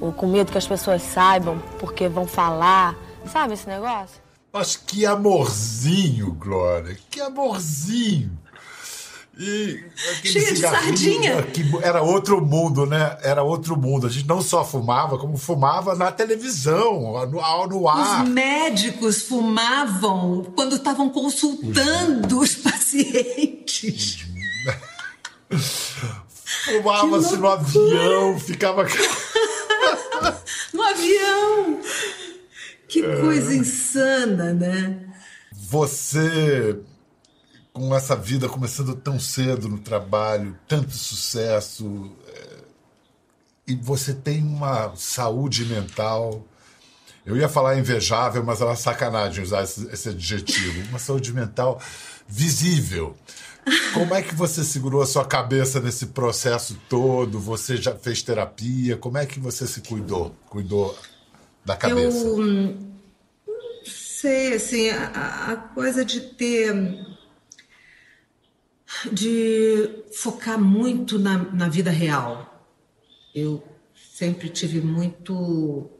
ou 0.00 0.12
com 0.12 0.26
medo 0.26 0.52
que 0.52 0.58
as 0.58 0.66
pessoas 0.66 1.02
saibam 1.02 1.58
porque 1.78 2.08
vão 2.08 2.26
falar. 2.26 2.96
Sabe 3.32 3.54
esse 3.54 3.66
negócio? 3.66 4.22
Mas 4.52 4.76
que 4.76 5.04
amorzinho, 5.06 6.32
Glória, 6.32 6.96
que 7.10 7.20
amorzinho. 7.20 8.38
E 9.36 9.82
Cheia 10.22 10.52
de 10.52 10.60
sardinha. 10.60 11.42
que 11.42 11.64
era 11.82 12.02
outro 12.02 12.40
mundo, 12.40 12.86
né? 12.86 13.18
Era 13.20 13.42
outro 13.42 13.76
mundo. 13.76 14.06
A 14.06 14.10
gente 14.10 14.28
não 14.28 14.40
só 14.40 14.64
fumava, 14.64 15.18
como 15.18 15.36
fumava 15.36 15.96
na 15.96 16.12
televisão, 16.12 17.26
no, 17.26 17.66
no 17.66 17.88
ar. 17.88 18.22
Os 18.22 18.28
médicos 18.28 19.22
fumavam 19.22 20.52
quando 20.54 20.76
estavam 20.76 21.10
consultando 21.10 22.38
os 22.38 22.54
pacientes. 22.54 24.24
Fumava-se 25.50 27.36
no 27.36 27.48
avião, 27.48 28.38
ficava. 28.38 28.86
No 30.72 30.82
avião! 30.82 31.80
Que 32.88 33.02
coisa 33.02 33.54
insana, 33.54 34.52
né? 34.52 35.04
Você, 35.52 36.78
com 37.72 37.94
essa 37.94 38.16
vida 38.16 38.48
começando 38.48 38.94
tão 38.96 39.18
cedo 39.20 39.68
no 39.68 39.78
trabalho, 39.78 40.58
tanto 40.66 40.92
sucesso, 40.92 42.10
é, 42.26 42.58
e 43.68 43.76
você 43.76 44.12
tem 44.14 44.42
uma 44.42 44.94
saúde 44.96 45.64
mental. 45.64 46.44
Eu 47.24 47.36
ia 47.36 47.48
falar 47.48 47.78
invejável, 47.78 48.44
mas 48.44 48.60
era 48.60 48.74
sacanagem 48.76 49.44
usar 49.44 49.62
esse, 49.62 49.88
esse 49.88 50.08
adjetivo. 50.08 50.88
Uma 50.88 50.98
saúde 50.98 51.32
mental 51.32 51.80
visível. 52.26 53.16
Como 53.94 54.14
é 54.14 54.22
que 54.22 54.34
você 54.34 54.62
segurou 54.62 55.00
a 55.00 55.06
sua 55.06 55.24
cabeça 55.24 55.80
nesse 55.80 56.06
processo 56.06 56.78
todo? 56.88 57.40
Você 57.40 57.76
já 57.76 57.94
fez 57.94 58.22
terapia? 58.22 58.96
Como 58.96 59.16
é 59.16 59.24
que 59.24 59.40
você 59.40 59.66
se 59.66 59.80
cuidou? 59.80 60.34
Cuidou 60.48 60.96
da 61.64 61.76
cabeça? 61.76 62.26
Eu 62.26 62.38
hum, 62.38 62.92
sei, 63.84 64.54
assim, 64.54 64.90
a, 64.90 65.52
a 65.52 65.56
coisa 65.56 66.04
de 66.04 66.20
ter. 66.20 66.74
de 69.10 70.04
focar 70.12 70.60
muito 70.60 71.18
na, 71.18 71.38
na 71.38 71.68
vida 71.68 71.90
real. 71.90 72.68
Eu 73.34 73.62
sempre 74.12 74.50
tive 74.50 74.80
muito 74.80 75.90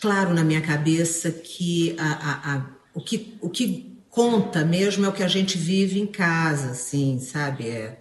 claro 0.00 0.34
na 0.34 0.42
minha 0.44 0.60
cabeça 0.60 1.30
que, 1.30 1.96
a, 1.98 2.12
a, 2.12 2.54
a, 2.54 2.66
o, 2.92 3.00
que 3.00 3.38
o 3.40 3.48
que 3.48 3.93
conta 4.14 4.64
mesmo 4.64 5.04
é 5.04 5.08
o 5.08 5.12
que 5.12 5.24
a 5.24 5.28
gente 5.28 5.58
vive 5.58 5.98
em 5.98 6.06
casa, 6.06 6.70
assim, 6.70 7.18
sabe? 7.18 7.66
É, 7.66 7.98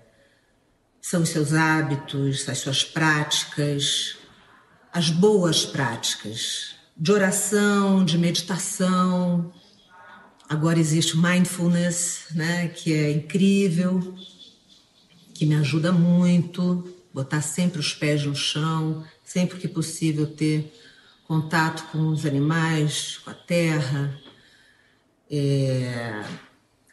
são 1.02 1.24
os 1.24 1.30
seus 1.30 1.54
hábitos, 1.54 2.48
as 2.48 2.60
suas 2.60 2.84
práticas, 2.84 4.16
as 4.94 5.10
boas 5.10 5.66
práticas 5.66 6.76
de 6.96 7.12
oração, 7.12 8.06
de 8.06 8.20
meditação. 8.20 9.52
Agora 10.48 10.80
existe 10.80 11.16
o 11.16 11.18
mindfulness, 11.22 12.26
né, 12.36 12.68
que 12.68 12.94
é 12.94 13.10
incrível, 13.10 14.14
que 15.34 15.48
me 15.48 15.56
ajuda 15.56 15.92
muito, 15.92 16.96
botar 17.12 17.42
sempre 17.42 17.80
os 17.80 17.92
pés 17.92 18.24
no 18.24 18.36
chão, 18.36 19.04
sempre 19.24 19.58
que 19.58 19.68
possível 19.68 20.28
ter 20.28 20.72
contato 21.28 21.92
com 21.92 22.10
os 22.10 22.24
animais, 22.24 23.18
com 23.18 23.32
a 23.32 23.34
terra, 23.34 24.16
é, 25.30 26.24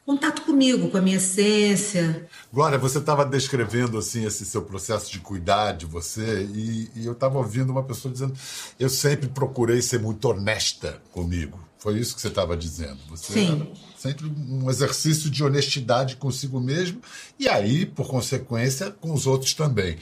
contato 0.04 0.42
comigo, 0.42 0.90
com 0.90 0.96
a 0.96 1.00
minha 1.00 1.16
essência. 1.16 2.28
Glória, 2.52 2.78
você 2.78 2.98
estava 2.98 3.24
descrevendo 3.24 3.96
assim 3.96 4.24
esse 4.26 4.44
seu 4.44 4.62
processo 4.62 5.10
de 5.10 5.20
cuidar 5.20 5.72
de 5.72 5.86
você 5.86 6.42
e, 6.52 6.90
e 6.96 7.06
eu 7.06 7.12
estava 7.12 7.38
ouvindo 7.38 7.70
uma 7.70 7.82
pessoa 7.82 8.12
dizendo 8.12 8.34
eu 8.78 8.88
sempre 8.88 9.28
procurei 9.28 9.80
ser 9.80 10.00
muito 10.00 10.24
honesta 10.28 11.00
comigo. 11.12 11.58
Foi 11.78 11.98
isso 11.98 12.14
que 12.14 12.20
você 12.20 12.28
estava 12.28 12.54
dizendo. 12.56 12.98
Você 13.08 13.32
Sim. 13.32 13.72
sempre 13.96 14.26
um 14.26 14.68
exercício 14.68 15.30
de 15.30 15.42
honestidade 15.42 16.16
consigo 16.16 16.60
mesmo 16.60 17.00
e 17.38 17.48
aí, 17.48 17.86
por 17.86 18.06
consequência, 18.06 18.90
com 18.90 19.14
os 19.14 19.26
outros 19.26 19.54
também. 19.54 19.96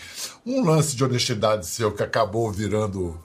Um 0.45 0.65
lance 0.65 0.97
de 0.97 1.05
honestidade 1.05 1.67
seu 1.67 1.93
que 1.93 2.03
acabou 2.03 2.51
virando 2.51 3.17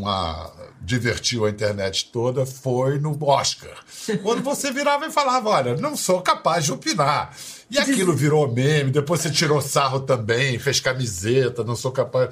uma 0.00 0.50
divertiu 0.80 1.46
a 1.46 1.50
internet 1.50 2.10
toda 2.12 2.44
foi 2.44 2.98
no 2.98 3.16
Oscar. 3.24 3.74
Quando 4.22 4.42
você 4.42 4.70
virava 4.70 5.06
e 5.06 5.10
falava, 5.10 5.48
olha, 5.48 5.76
não 5.76 5.96
sou 5.96 6.20
capaz 6.20 6.64
de 6.66 6.72
opinar. 6.72 7.34
E 7.70 7.78
aquilo 7.78 8.14
virou 8.14 8.52
meme, 8.52 8.90
depois 8.90 9.22
você 9.22 9.30
tirou 9.30 9.60
sarro 9.62 10.00
também, 10.00 10.58
fez 10.58 10.80
camiseta, 10.80 11.64
não 11.64 11.74
sou 11.74 11.90
capaz. 11.90 12.28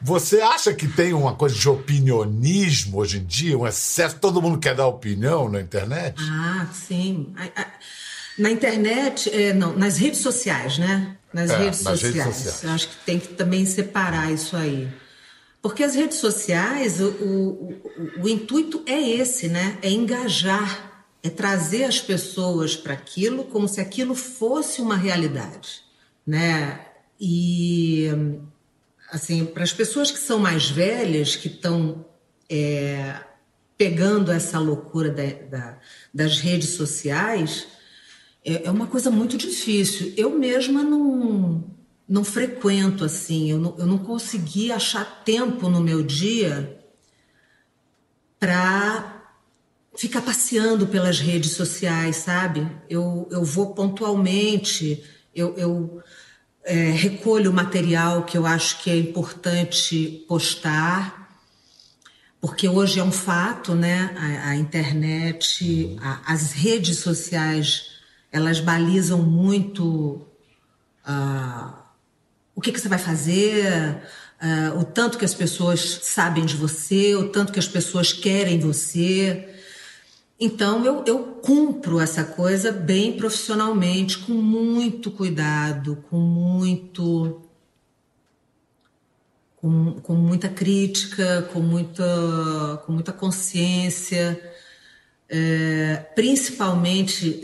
Você 0.00 0.40
acha 0.40 0.72
que 0.72 0.88
tem 0.88 1.12
uma 1.12 1.34
coisa 1.34 1.54
de 1.54 1.68
opinionismo 1.68 2.98
hoje 2.98 3.18
em 3.18 3.24
dia, 3.24 3.58
um 3.58 3.66
excesso, 3.66 4.16
todo 4.16 4.40
mundo 4.40 4.58
quer 4.58 4.74
dar 4.74 4.86
opinião 4.86 5.48
na 5.48 5.60
internet? 5.60 6.16
Ah, 6.22 6.66
sim. 6.72 7.32
Na 8.38 8.50
internet, 8.50 9.28
é, 9.34 9.52
não, 9.52 9.76
nas 9.76 9.98
redes 9.98 10.20
sociais, 10.20 10.78
né? 10.78 11.16
Nas, 11.32 11.50
É, 11.50 11.58
redes, 11.58 11.82
nas 11.82 12.00
redes 12.00 12.22
sociais. 12.24 12.36
sociais. 12.36 12.64
Eu 12.64 12.70
acho 12.70 12.88
que 12.88 12.96
tem 13.04 13.18
que 13.20 13.28
também 13.28 13.66
separar 13.66 14.32
isso 14.32 14.56
aí. 14.56 14.88
Porque 15.62 15.82
as 15.82 15.94
redes 15.94 16.18
sociais, 16.18 17.00
o, 17.00 17.08
o, 17.08 17.72
o- 17.72 18.22
o 18.24 18.28
intuito 18.28 18.82
é 18.86 18.98
esse, 18.98 19.48
né? 19.48 19.78
É 19.82 19.90
engajar, 19.90 21.04
é 21.22 21.28
trazer 21.28 21.84
as 21.84 22.00
pessoas 22.00 22.74
para 22.76 22.94
aquilo 22.94 23.44
como 23.44 23.68
se 23.68 23.80
aquilo 23.80 24.14
fosse 24.14 24.80
uma 24.80 24.96
realidade, 24.96 25.82
né? 26.26 26.80
E 27.20 28.08
assim, 29.10 29.44
para 29.44 29.62
as 29.64 29.72
pessoas 29.72 30.10
que 30.10 30.18
são 30.18 30.38
mais 30.38 30.70
velhas, 30.70 31.36
que 31.36 31.48
estão 31.48 32.06
é, 32.48 33.20
pegando 33.76 34.32
essa 34.32 34.58
loucura 34.58 35.10
da- 35.10 35.24
da- 35.58 35.78
das 36.12 36.38
redes 36.40 36.70
sociais, 36.70 37.66
é, 38.44 38.64
é 38.66 38.70
uma 38.70 38.86
coisa 38.86 39.10
muito 39.10 39.36
difícil. 39.36 40.12
Eu 40.16 40.30
mesma 40.38 40.82
não, 40.82 41.64
não 42.10 42.24
frequento 42.24 43.04
assim, 43.04 43.52
eu 43.52 43.58
não, 43.60 43.76
eu 43.78 43.86
não 43.86 43.98
consegui 43.98 44.72
achar 44.72 45.22
tempo 45.24 45.68
no 45.68 45.80
meu 45.80 46.02
dia 46.02 46.76
para 48.40 49.22
ficar 49.96 50.20
passeando 50.20 50.88
pelas 50.88 51.20
redes 51.20 51.52
sociais, 51.52 52.16
sabe? 52.16 52.68
Eu, 52.88 53.28
eu 53.30 53.44
vou 53.44 53.74
pontualmente, 53.74 55.04
eu, 55.32 55.56
eu 55.56 56.02
é, 56.64 56.90
recolho 56.90 57.52
material 57.52 58.24
que 58.24 58.36
eu 58.36 58.44
acho 58.44 58.82
que 58.82 58.90
é 58.90 58.96
importante 58.96 60.24
postar, 60.26 61.30
porque 62.40 62.68
hoje 62.68 62.98
é 62.98 63.04
um 63.04 63.12
fato, 63.12 63.72
né? 63.72 64.16
A, 64.18 64.48
a 64.48 64.56
internet, 64.56 65.96
a- 66.02 66.32
as 66.32 66.50
redes 66.50 66.98
sociais, 66.98 68.00
elas 68.32 68.58
balizam 68.58 69.22
muito 69.22 70.26
ah, 71.04 71.79
o 72.60 72.62
que, 72.62 72.72
que 72.72 72.78
você 72.78 72.90
vai 72.90 72.98
fazer, 72.98 73.96
ah, 74.38 74.74
o 74.78 74.84
tanto 74.84 75.16
que 75.16 75.24
as 75.24 75.32
pessoas 75.32 75.80
sabem 76.02 76.44
de 76.44 76.54
você, 76.54 77.16
o 77.16 77.30
tanto 77.30 77.54
que 77.54 77.58
as 77.58 77.66
pessoas 77.66 78.12
querem 78.12 78.60
você. 78.60 79.48
Então 80.38 80.84
eu, 80.84 81.02
eu 81.06 81.18
cumpro 81.42 81.98
essa 81.98 82.22
coisa 82.22 82.70
bem 82.70 83.16
profissionalmente, 83.16 84.18
com 84.18 84.34
muito 84.34 85.10
cuidado, 85.10 86.04
com 86.10 86.18
muito 86.18 87.40
com, 89.56 89.94
com 90.02 90.14
muita 90.14 90.50
crítica, 90.50 91.48
com 91.54 91.60
muita, 91.60 92.82
com 92.84 92.92
muita 92.92 93.12
consciência, 93.12 94.38
é, 95.30 95.96
principalmente 96.14 97.42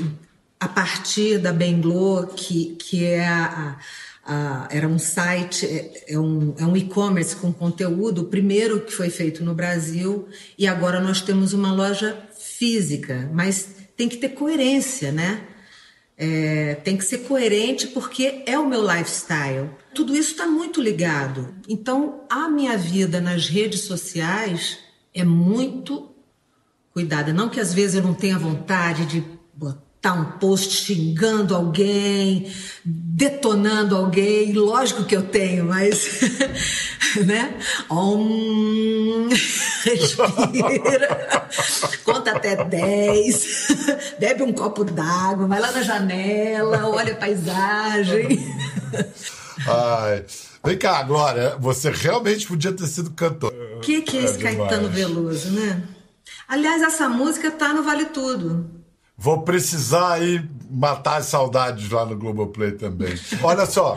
a 0.60 0.68
partir 0.68 1.38
da 1.38 1.54
Benglo, 1.54 2.26
que, 2.36 2.76
que 2.76 3.04
é 3.04 3.26
a, 3.26 3.78
a- 4.26 4.68
era 4.70 4.88
um 4.88 4.98
site, 4.98 5.64
é, 5.66 6.04
é 6.14 6.18
um, 6.18 6.54
é 6.58 6.64
um 6.66 6.76
e-commerce 6.76 7.36
com 7.36 7.52
conteúdo, 7.52 8.22
o 8.22 8.24
primeiro 8.24 8.80
que 8.80 8.92
foi 8.92 9.08
feito 9.08 9.44
no 9.44 9.54
Brasil, 9.54 10.28
e 10.58 10.66
agora 10.66 11.00
nós 11.00 11.20
temos 11.20 11.52
uma 11.52 11.72
loja 11.72 12.20
física, 12.38 13.30
mas 13.32 13.68
tem 13.96 14.08
que 14.08 14.16
ter 14.16 14.30
coerência, 14.30 15.12
né? 15.12 15.42
É, 16.18 16.76
tem 16.76 16.96
que 16.96 17.04
ser 17.04 17.18
coerente 17.18 17.88
porque 17.88 18.42
é 18.46 18.58
o 18.58 18.66
meu 18.66 18.82
lifestyle. 18.82 19.68
Tudo 19.94 20.16
isso 20.16 20.30
está 20.32 20.46
muito 20.46 20.80
ligado. 20.80 21.54
Então, 21.68 22.22
a 22.30 22.48
minha 22.48 22.76
vida 22.76 23.20
nas 23.20 23.48
redes 23.48 23.80
sociais 23.82 24.78
é 25.14 25.22
muito 25.24 26.10
cuidada. 26.92 27.34
Não 27.34 27.50
que 27.50 27.60
às 27.60 27.74
vezes 27.74 27.96
eu 27.96 28.02
não 28.02 28.14
tenha 28.14 28.38
vontade 28.38 29.04
de 29.04 29.22
botar 30.06 30.12
um 30.14 30.24
post 30.38 30.84
xingando 30.84 31.54
alguém, 31.54 32.52
detonando 32.84 33.96
alguém. 33.96 34.52
Lógico 34.52 35.04
que 35.04 35.16
eu 35.16 35.22
tenho, 35.22 35.66
mas. 35.66 36.20
né? 37.26 37.54
Om, 37.88 39.28
respira, 39.84 41.48
conta 42.04 42.32
até 42.32 42.64
10, 42.64 43.68
bebe 44.20 44.42
um 44.42 44.52
copo 44.52 44.84
d'água, 44.84 45.46
vai 45.46 45.60
lá 45.60 45.72
na 45.72 45.82
janela, 45.82 46.86
olha 46.88 47.12
a 47.12 47.16
paisagem. 47.16 48.54
Ai, 49.66 50.24
Vem 50.64 50.76
cá, 50.76 51.02
Glória, 51.04 51.56
você 51.60 51.90
realmente 51.90 52.46
podia 52.46 52.72
ter 52.72 52.86
sido 52.86 53.12
cantor. 53.12 53.52
O 53.76 53.80
que, 53.80 54.02
que 54.02 54.18
é 54.18 54.24
esse 54.24 54.38
demais. 54.38 54.56
Caetano 54.56 54.88
Veloso, 54.88 55.50
né? 55.52 55.82
Aliás, 56.48 56.82
essa 56.82 57.08
música 57.08 57.52
tá 57.52 57.72
no 57.72 57.84
Vale 57.84 58.06
Tudo. 58.06 58.75
Vou 59.18 59.42
precisar 59.42 60.14
aí 60.14 60.46
matar 60.70 61.16
as 61.16 61.26
saudades 61.26 61.88
lá 61.90 62.04
no 62.04 62.16
Globoplay 62.16 62.72
também. 62.72 63.14
Olha 63.42 63.64
só, 63.64 63.96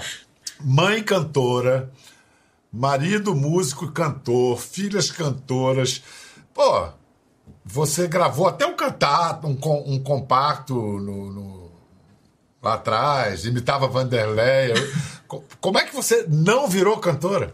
mãe 0.62 1.03
cantora, 1.03 1.91
marido 2.71 3.36
músico 3.36 3.86
e 3.86 3.91
cantor, 3.91 4.58
filhas 4.60 5.12
cantoras. 5.12 6.01
Pô, 6.53 6.88
você 7.65 8.08
gravou 8.08 8.47
até 8.47 8.65
um 8.65 8.75
cantato, 8.75 9.45
um, 9.47 9.58
um 9.93 10.01
compacto 10.01 10.73
no, 10.73 11.32
no- 11.32 11.71
lá 12.62 12.75
atrás, 12.75 13.45
imitava 13.45 13.88
Vanderlei. 13.88 14.73
Co- 15.27 15.43
Como 15.60 15.77
é 15.77 15.84
que 15.86 15.95
você 15.95 16.25
não 16.29 16.67
virou 16.67 16.97
cantora? 16.97 17.53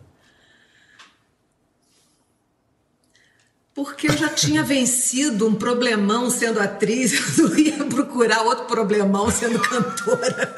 Porque 3.76 4.08
eu 4.08 4.16
já 4.16 4.30
tinha 4.30 4.64
vencido 4.64 5.46
um 5.46 5.54
problemão 5.54 6.30
sendo 6.30 6.62
atriz, 6.62 7.12
eu 7.38 7.50
não 7.50 7.60
ia 7.60 7.84
procurar 7.84 8.44
outro 8.44 8.66
problemão 8.68 9.30
sendo 9.30 9.60
cantora. 9.60 10.56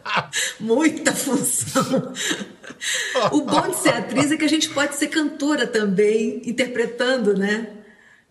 Muita 0.58 1.12
função. 1.12 2.14
O 3.32 3.42
bom 3.42 3.68
de 3.68 3.76
ser 3.76 3.90
atriz 3.90 4.32
é 4.32 4.36
que 4.38 4.44
a 4.46 4.48
gente 4.48 4.70
pode 4.70 4.96
ser 4.96 5.08
cantora 5.08 5.66
também, 5.66 6.40
interpretando, 6.46 7.36
né? 7.36 7.68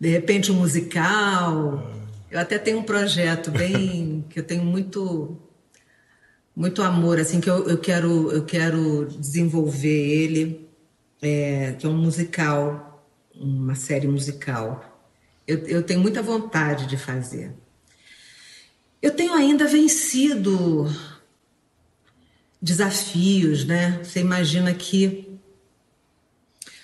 De 0.00 0.08
repente 0.08 0.50
um 0.50 0.56
musical. 0.56 1.92
Eu 2.28 2.40
até 2.40 2.58
tenho 2.58 2.78
um 2.78 2.82
projeto 2.82 3.52
bem 3.52 4.24
que 4.30 4.40
eu 4.40 4.44
tenho 4.44 4.64
muito 4.64 5.40
muito 6.56 6.82
amor, 6.82 7.20
assim 7.20 7.40
que 7.40 7.50
eu, 7.50 7.68
eu 7.68 7.78
quero 7.78 8.32
eu 8.32 8.44
quero 8.44 9.06
desenvolver 9.06 9.88
ele, 9.88 10.68
é, 11.22 11.74
que 11.78 11.86
é 11.86 11.88
um 11.88 11.96
musical, 11.96 12.93
uma 13.34 13.74
série 13.74 14.06
musical. 14.06 14.92
Eu, 15.46 15.58
eu 15.66 15.82
tenho 15.82 16.00
muita 16.00 16.22
vontade 16.22 16.86
de 16.86 16.96
fazer. 16.96 17.52
Eu 19.02 19.10
tenho 19.10 19.34
ainda 19.34 19.66
vencido 19.66 20.90
desafios, 22.60 23.64
né? 23.66 24.00
Você 24.02 24.20
imagina 24.20 24.72
que 24.72 25.38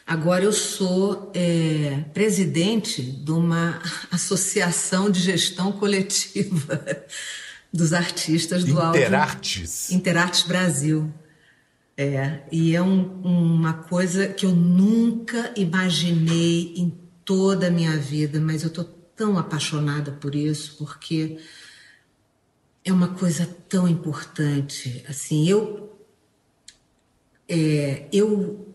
agora 0.07 0.45
eu 0.45 0.53
sou 0.53 1.31
é, 1.33 2.05
presidente 2.13 3.01
de 3.01 3.31
uma 3.31 3.81
associação 4.13 5.11
de 5.11 5.21
gestão 5.21 5.73
coletiva 5.73 7.07
dos 7.73 7.95
artistas 7.95 8.65
do 8.65 8.79
áudio. 8.79 9.01
Interartes. 9.01 9.91
Interartes 9.91 10.43
Brasil. 10.43 11.11
É, 12.03 12.45
e 12.51 12.75
é 12.75 12.81
um- 12.81 13.21
uma 13.21 13.75
coisa 13.75 14.27
que 14.27 14.47
eu 14.47 14.53
nunca 14.57 15.53
imaginei 15.55 16.73
em 16.75 16.99
toda 17.27 17.67
a 17.67 17.71
minha 17.71 17.95
vida, 17.99 18.41
mas 18.41 18.63
eu 18.63 18.71
tô 18.71 18.85
tão 18.85 19.37
apaixonada 19.37 20.11
por 20.11 20.35
isso, 20.35 20.79
porque 20.79 21.39
é 22.83 22.91
uma 22.91 23.09
coisa 23.09 23.45
tão 23.69 23.87
importante. 23.87 25.05
Assim, 25.07 25.47
eu, 25.47 25.95
é, 27.47 28.09
eu 28.11 28.75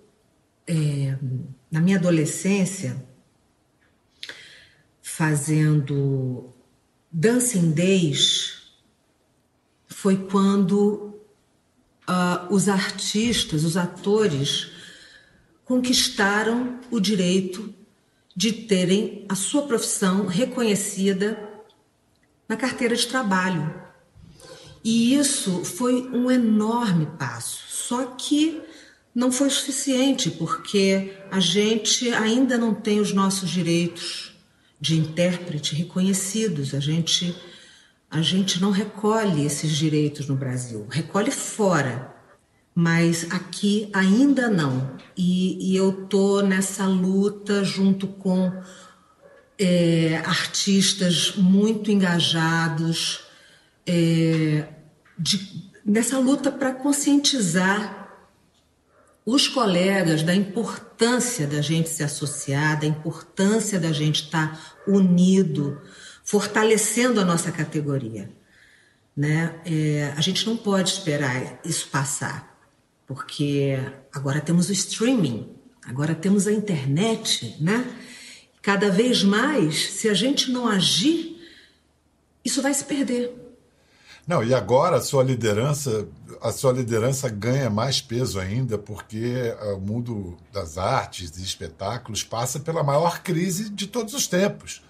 é, 0.68 1.18
na 1.72 1.82
minha 1.82 1.98
adolescência, 1.98 3.04
fazendo 5.02 6.54
Dancing 7.12 7.72
Days, 7.72 8.72
foi 9.88 10.16
quando 10.28 11.15
ah, 12.08 12.48
os 12.50 12.70
artistas, 12.70 13.64
os 13.64 13.78
atores, 13.78 14.72
conquistaram 15.64 16.80
o 16.92 17.00
direito 17.00 17.74
de 18.36 18.52
terem 18.52 19.26
a 19.30 19.36
sua 19.36 19.64
profissão 19.64 20.26
reconhecida 20.26 21.40
na 22.48 22.56
carteira 22.56 22.96
de 22.96 23.08
trabalho. 23.08 23.74
E 24.84 25.16
isso 25.16 25.66
foi 25.66 26.08
um 26.10 26.30
enorme 26.30 27.08
passo. 27.18 27.64
Só 27.68 28.06
que 28.06 28.62
não 29.16 29.32
foi 29.32 29.50
suficiente, 29.50 30.30
porque 30.30 31.14
a 31.32 31.40
gente 31.40 32.10
ainda 32.10 32.58
não 32.58 32.74
tem 32.74 33.00
os 33.00 33.14
nossos 33.14 33.50
direitos 33.50 34.36
de 34.80 34.96
intérprete 34.98 35.74
reconhecidos. 35.74 36.76
A 36.76 36.80
gente, 36.80 37.36
a 38.16 38.22
gente 38.22 38.62
não 38.62 38.72
recolhe 38.72 39.46
esses 39.46 39.72
direitos 39.72 40.28
no 40.28 40.36
Brasil, 40.36 40.88
recolhe 40.90 41.32
fora, 41.32 42.16
mas 42.74 43.28
aqui 43.30 43.90
ainda 43.94 44.50
não. 44.50 44.96
E, 45.18 45.72
e 45.72 45.76
eu 45.76 46.06
tô 46.08 46.42
nessa 46.42 46.86
luta 46.86 47.64
junto 47.64 48.08
com 48.08 48.52
é, 49.60 50.22
artistas 50.26 51.34
muito 51.36 51.92
engajados 51.92 53.22
é, 53.86 54.68
de- 55.20 55.72
nessa 55.86 56.18
luta 56.18 56.50
para 56.52 56.74
conscientizar 56.74 58.04
os 59.26 59.48
colegas 59.48 60.24
da 60.24 60.34
importância 60.34 61.48
da 61.48 61.62
gente 61.62 61.90
se 61.90 62.04
associar, 62.04 62.80
da 62.80 62.86
importância 62.86 63.78
da 63.80 63.92
gente 63.92 64.24
estar 64.24 64.78
unido, 64.88 65.82
fortalecendo 66.26 67.22
a 67.22 67.24
nossa 67.24 67.52
categoria. 67.52 68.30
Né? 69.16 69.56
É, 69.64 70.14
a 70.18 70.22
gente 70.22 70.46
não 70.46 70.58
pode 70.58 70.90
esperar 70.90 71.60
isso 71.64 71.88
passar, 71.88 72.60
porque 73.08 73.80
agora 74.12 74.42
temos 74.42 74.68
o 74.68 74.74
streaming, 74.74 75.56
agora 75.86 76.14
temos 76.14 76.48
a 76.48 76.52
internet, 76.52 77.56
né? 77.62 77.86
Cada 78.62 78.90
vez 78.90 79.24
mais, 79.24 79.92
se 79.92 80.10
a 80.10 80.14
gente 80.14 80.52
não 80.52 80.68
agir, 80.68 81.40
isso 82.44 82.64
vai 82.64 82.74
se 82.74 82.84
perder. 82.84 83.32
Não, 84.28 84.44
e 84.44 84.56
agora 84.56 84.98
a 84.98 85.02
sua 85.02 85.24
liderança, 85.24 86.08
a 86.42 86.52
sua 86.52 86.74
liderança 86.74 87.30
ganha 87.30 87.70
mais 87.70 88.02
peso 88.02 88.40
ainda, 88.40 88.76
porque 88.76 89.56
ah, 89.60 89.76
o 89.76 89.80
mundo 89.80 90.36
das 90.52 90.80
artes 90.80 91.38
e 91.38 91.44
espetáculos 91.44 92.24
passa 92.24 92.60
pela 92.60 92.84
maior 92.84 93.22
crise 93.22 93.70
de 93.70 93.86
todos 93.86 94.16
os 94.16 94.26
tempos 94.26 94.82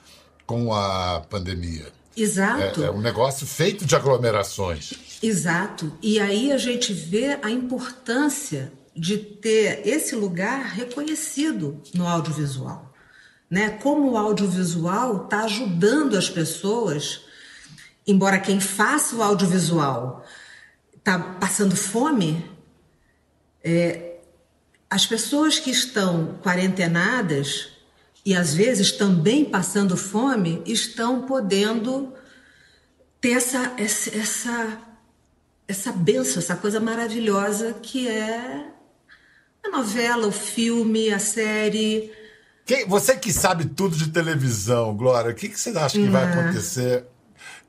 com 0.45 0.73
a 0.73 1.21
pandemia. 1.29 1.87
Exato. 2.15 2.83
É, 2.83 2.87
é 2.87 2.91
um 2.91 3.01
negócio 3.01 3.45
feito 3.45 3.85
de 3.85 3.95
aglomerações. 3.95 4.93
Exato. 5.21 5.91
E 6.01 6.19
aí 6.19 6.51
a 6.51 6.57
gente 6.57 6.93
vê 6.93 7.37
a 7.41 7.49
importância 7.49 8.71
de 8.95 9.17
ter 9.17 9.85
esse 9.85 10.15
lugar 10.15 10.63
reconhecido 10.65 11.81
no 11.93 12.07
audiovisual. 12.07 12.93
Né? 13.49 13.69
Como 13.69 14.11
o 14.11 14.17
audiovisual 14.17 15.25
está 15.25 15.43
ajudando 15.43 16.17
as 16.17 16.29
pessoas, 16.29 17.21
embora 18.07 18.39
quem 18.39 18.59
faça 18.59 19.15
o 19.15 19.21
audiovisual 19.21 20.25
está 20.95 21.19
passando 21.19 21.75
fome, 21.75 22.49
é, 23.63 24.15
as 24.89 25.05
pessoas 25.05 25.59
que 25.59 25.69
estão 25.69 26.39
quarentenadas 26.41 27.74
e 28.25 28.33
às 28.35 28.53
vezes 28.53 28.91
também 28.91 29.45
passando 29.45 29.95
fome 29.95 30.61
estão 30.65 31.21
podendo 31.27 32.11
ter 33.21 33.31
essa, 33.33 33.73
essa, 33.77 34.09
essa, 34.17 34.77
essa 35.67 35.91
benção, 35.91 36.39
essa 36.39 36.55
coisa 36.55 36.79
maravilhosa 36.79 37.73
que 37.73 38.07
é 38.07 38.65
a 39.63 39.69
novela, 39.69 40.27
o 40.27 40.31
filme, 40.31 41.11
a 41.13 41.19
série. 41.19 42.11
Quem- 42.65 42.87
você 42.87 43.15
que 43.15 43.31
sabe 43.31 43.65
tudo 43.65 43.95
de 43.95 44.09
televisão, 44.09 44.95
Glória, 44.95 45.31
o 45.31 45.35
que, 45.35 45.49
que 45.49 45.59
você 45.59 45.69
acha 45.77 45.97
que 45.97 46.07
vai 46.07 46.23
Ah. 46.23 46.31
acontecer 46.41 47.05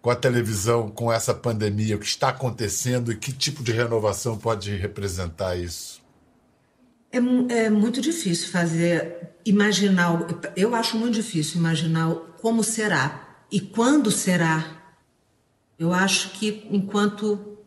com 0.00 0.10
a 0.10 0.16
televisão, 0.16 0.88
com 0.90 1.12
essa 1.12 1.34
pandemia? 1.34 1.96
O 1.96 1.98
que 1.98 2.06
está 2.06 2.28
acontecendo 2.28 3.12
e 3.12 3.16
que 3.16 3.32
tipo 3.32 3.62
de 3.62 3.72
renovação 3.72 4.36
pode 4.38 4.74
representar 4.76 5.56
isso? 5.56 6.00
É, 7.10 7.18
é 7.18 7.70
muito 7.70 8.00
difícil 8.00 8.48
fazer, 8.48 9.36
imaginar. 9.44 10.26
Eu 10.56 10.74
acho 10.74 10.96
muito 10.96 11.14
difícil 11.14 11.58
imaginar 11.58 12.14
como 12.40 12.62
será 12.62 13.44
e 13.50 13.60
quando 13.60 14.10
será. 14.10 14.82
Eu 15.78 15.92
acho 15.92 16.30
que 16.30 16.66
enquanto 16.70 17.58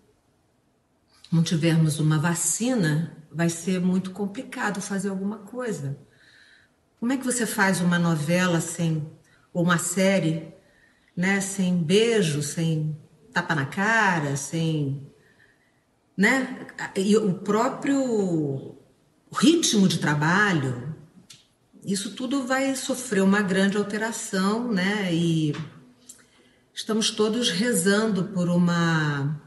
não 1.31 1.43
tivermos 1.43 1.99
uma 1.99 2.17
vacina, 2.17 3.15
vai 3.31 3.49
ser 3.49 3.79
muito 3.79 4.11
complicado 4.11 4.81
fazer 4.81 5.09
alguma 5.09 5.39
coisa. 5.39 5.97
Como 6.99 7.13
é 7.13 7.17
que 7.17 7.25
você 7.25 7.45
faz 7.45 7.79
uma 7.81 7.99
novela 7.99 8.59
sem 8.59 9.07
ou 9.53 9.63
uma 9.63 9.77
série, 9.77 10.53
né, 11.15 11.39
sem 11.41 11.77
beijo, 11.77 12.41
sem 12.41 12.97
tapa 13.33 13.55
na 13.55 13.65
cara, 13.65 14.35
sem, 14.35 15.07
né? 16.17 16.67
E 16.95 17.15
o 17.17 17.35
próprio 17.35 18.78
ritmo 19.31 19.87
de 19.87 19.99
trabalho, 19.99 20.95
isso 21.85 22.11
tudo 22.11 22.45
vai 22.45 22.75
sofrer 22.75 23.23
uma 23.23 23.41
grande 23.41 23.77
alteração, 23.77 24.71
né? 24.71 25.13
E 25.13 25.55
estamos 26.73 27.11
todos 27.11 27.49
rezando 27.49 28.25
por 28.25 28.49
uma 28.49 29.39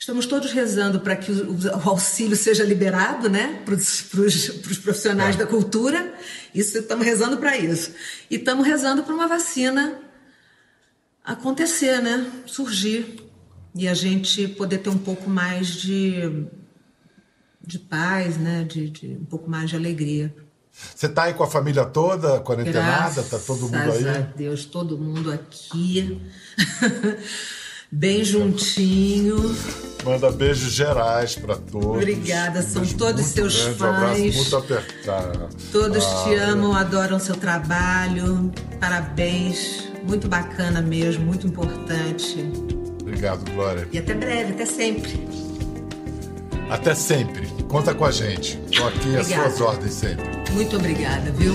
Estamos 0.00 0.24
todos 0.24 0.50
rezando 0.50 1.00
para 1.00 1.14
que 1.14 1.30
o, 1.30 1.58
o 1.84 1.88
auxílio 1.90 2.34
seja 2.34 2.64
liberado, 2.64 3.28
né, 3.28 3.60
para 3.66 3.74
os 3.74 4.00
profissionais 4.82 5.36
da 5.36 5.46
cultura. 5.46 6.14
Isso 6.54 6.78
estamos 6.78 7.04
rezando 7.04 7.36
para 7.36 7.58
isso. 7.58 7.92
E 8.30 8.36
estamos 8.36 8.66
rezando 8.66 9.02
para 9.02 9.14
uma 9.14 9.28
vacina 9.28 10.00
acontecer, 11.22 12.00
né, 12.00 12.26
surgir 12.46 13.22
e 13.74 13.86
a 13.86 13.92
gente 13.92 14.48
poder 14.48 14.78
ter 14.78 14.88
um 14.88 14.96
pouco 14.96 15.28
mais 15.28 15.66
de 15.66 16.46
de 17.66 17.78
paz, 17.78 18.36
né, 18.36 18.64
de, 18.64 18.90
de 18.90 19.06
um 19.20 19.24
pouco 19.24 19.48
mais 19.50 19.70
de 19.70 19.76
alegria. 19.76 20.34
Você 20.94 21.06
está 21.06 21.24
aí 21.24 21.34
com 21.34 21.42
a 21.42 21.46
família 21.46 21.84
toda, 21.84 22.40
quarentenada? 22.40 23.22
Tá 23.22 23.38
todo 23.38 23.62
mundo 23.62 23.76
aí? 23.76 24.02
Graças 24.02 24.16
a 24.16 24.20
Deus, 24.36 24.64
todo 24.64 24.96
mundo 24.96 25.32
aqui. 25.32 26.20
Bem 27.92 28.24
juntinho. 28.24 29.36
Manda 30.04 30.30
beijos 30.30 30.72
gerais 30.72 31.34
para 31.34 31.56
todos. 31.56 31.96
Obrigada, 31.96 32.62
são 32.62 32.82
beijo 32.82 32.96
todos 32.96 33.26
seus 33.26 33.56
grande, 33.56 33.78
fãs. 33.78 33.90
Um 33.90 33.94
abraço 33.96 34.22
muito 34.22 34.56
apertado. 34.56 35.48
Todos 35.72 36.04
Ah, 36.04 36.24
te 36.24 36.34
amam, 36.36 36.72
adoram 36.72 37.18
seu 37.18 37.34
trabalho. 37.34 38.52
Parabéns. 38.78 39.90
Muito 40.04 40.28
bacana 40.28 40.80
mesmo, 40.80 41.26
muito 41.26 41.46
importante. 41.48 42.38
Obrigado, 43.00 43.44
Glória. 43.50 43.88
E 43.92 43.98
até 43.98 44.14
breve, 44.14 44.52
até 44.52 44.64
sempre. 44.64 45.49
Até 46.70 46.94
sempre. 46.94 47.48
Conta 47.68 47.92
com 47.94 48.04
a 48.04 48.10
gente. 48.12 48.58
Estou 48.70 48.86
aqui 48.88 49.16
às 49.16 49.26
Obrigada. 49.26 49.50
suas 49.50 49.60
ordens 49.60 49.92
sempre. 49.92 50.52
Muito 50.52 50.76
obrigada, 50.76 51.30
viu? 51.32 51.52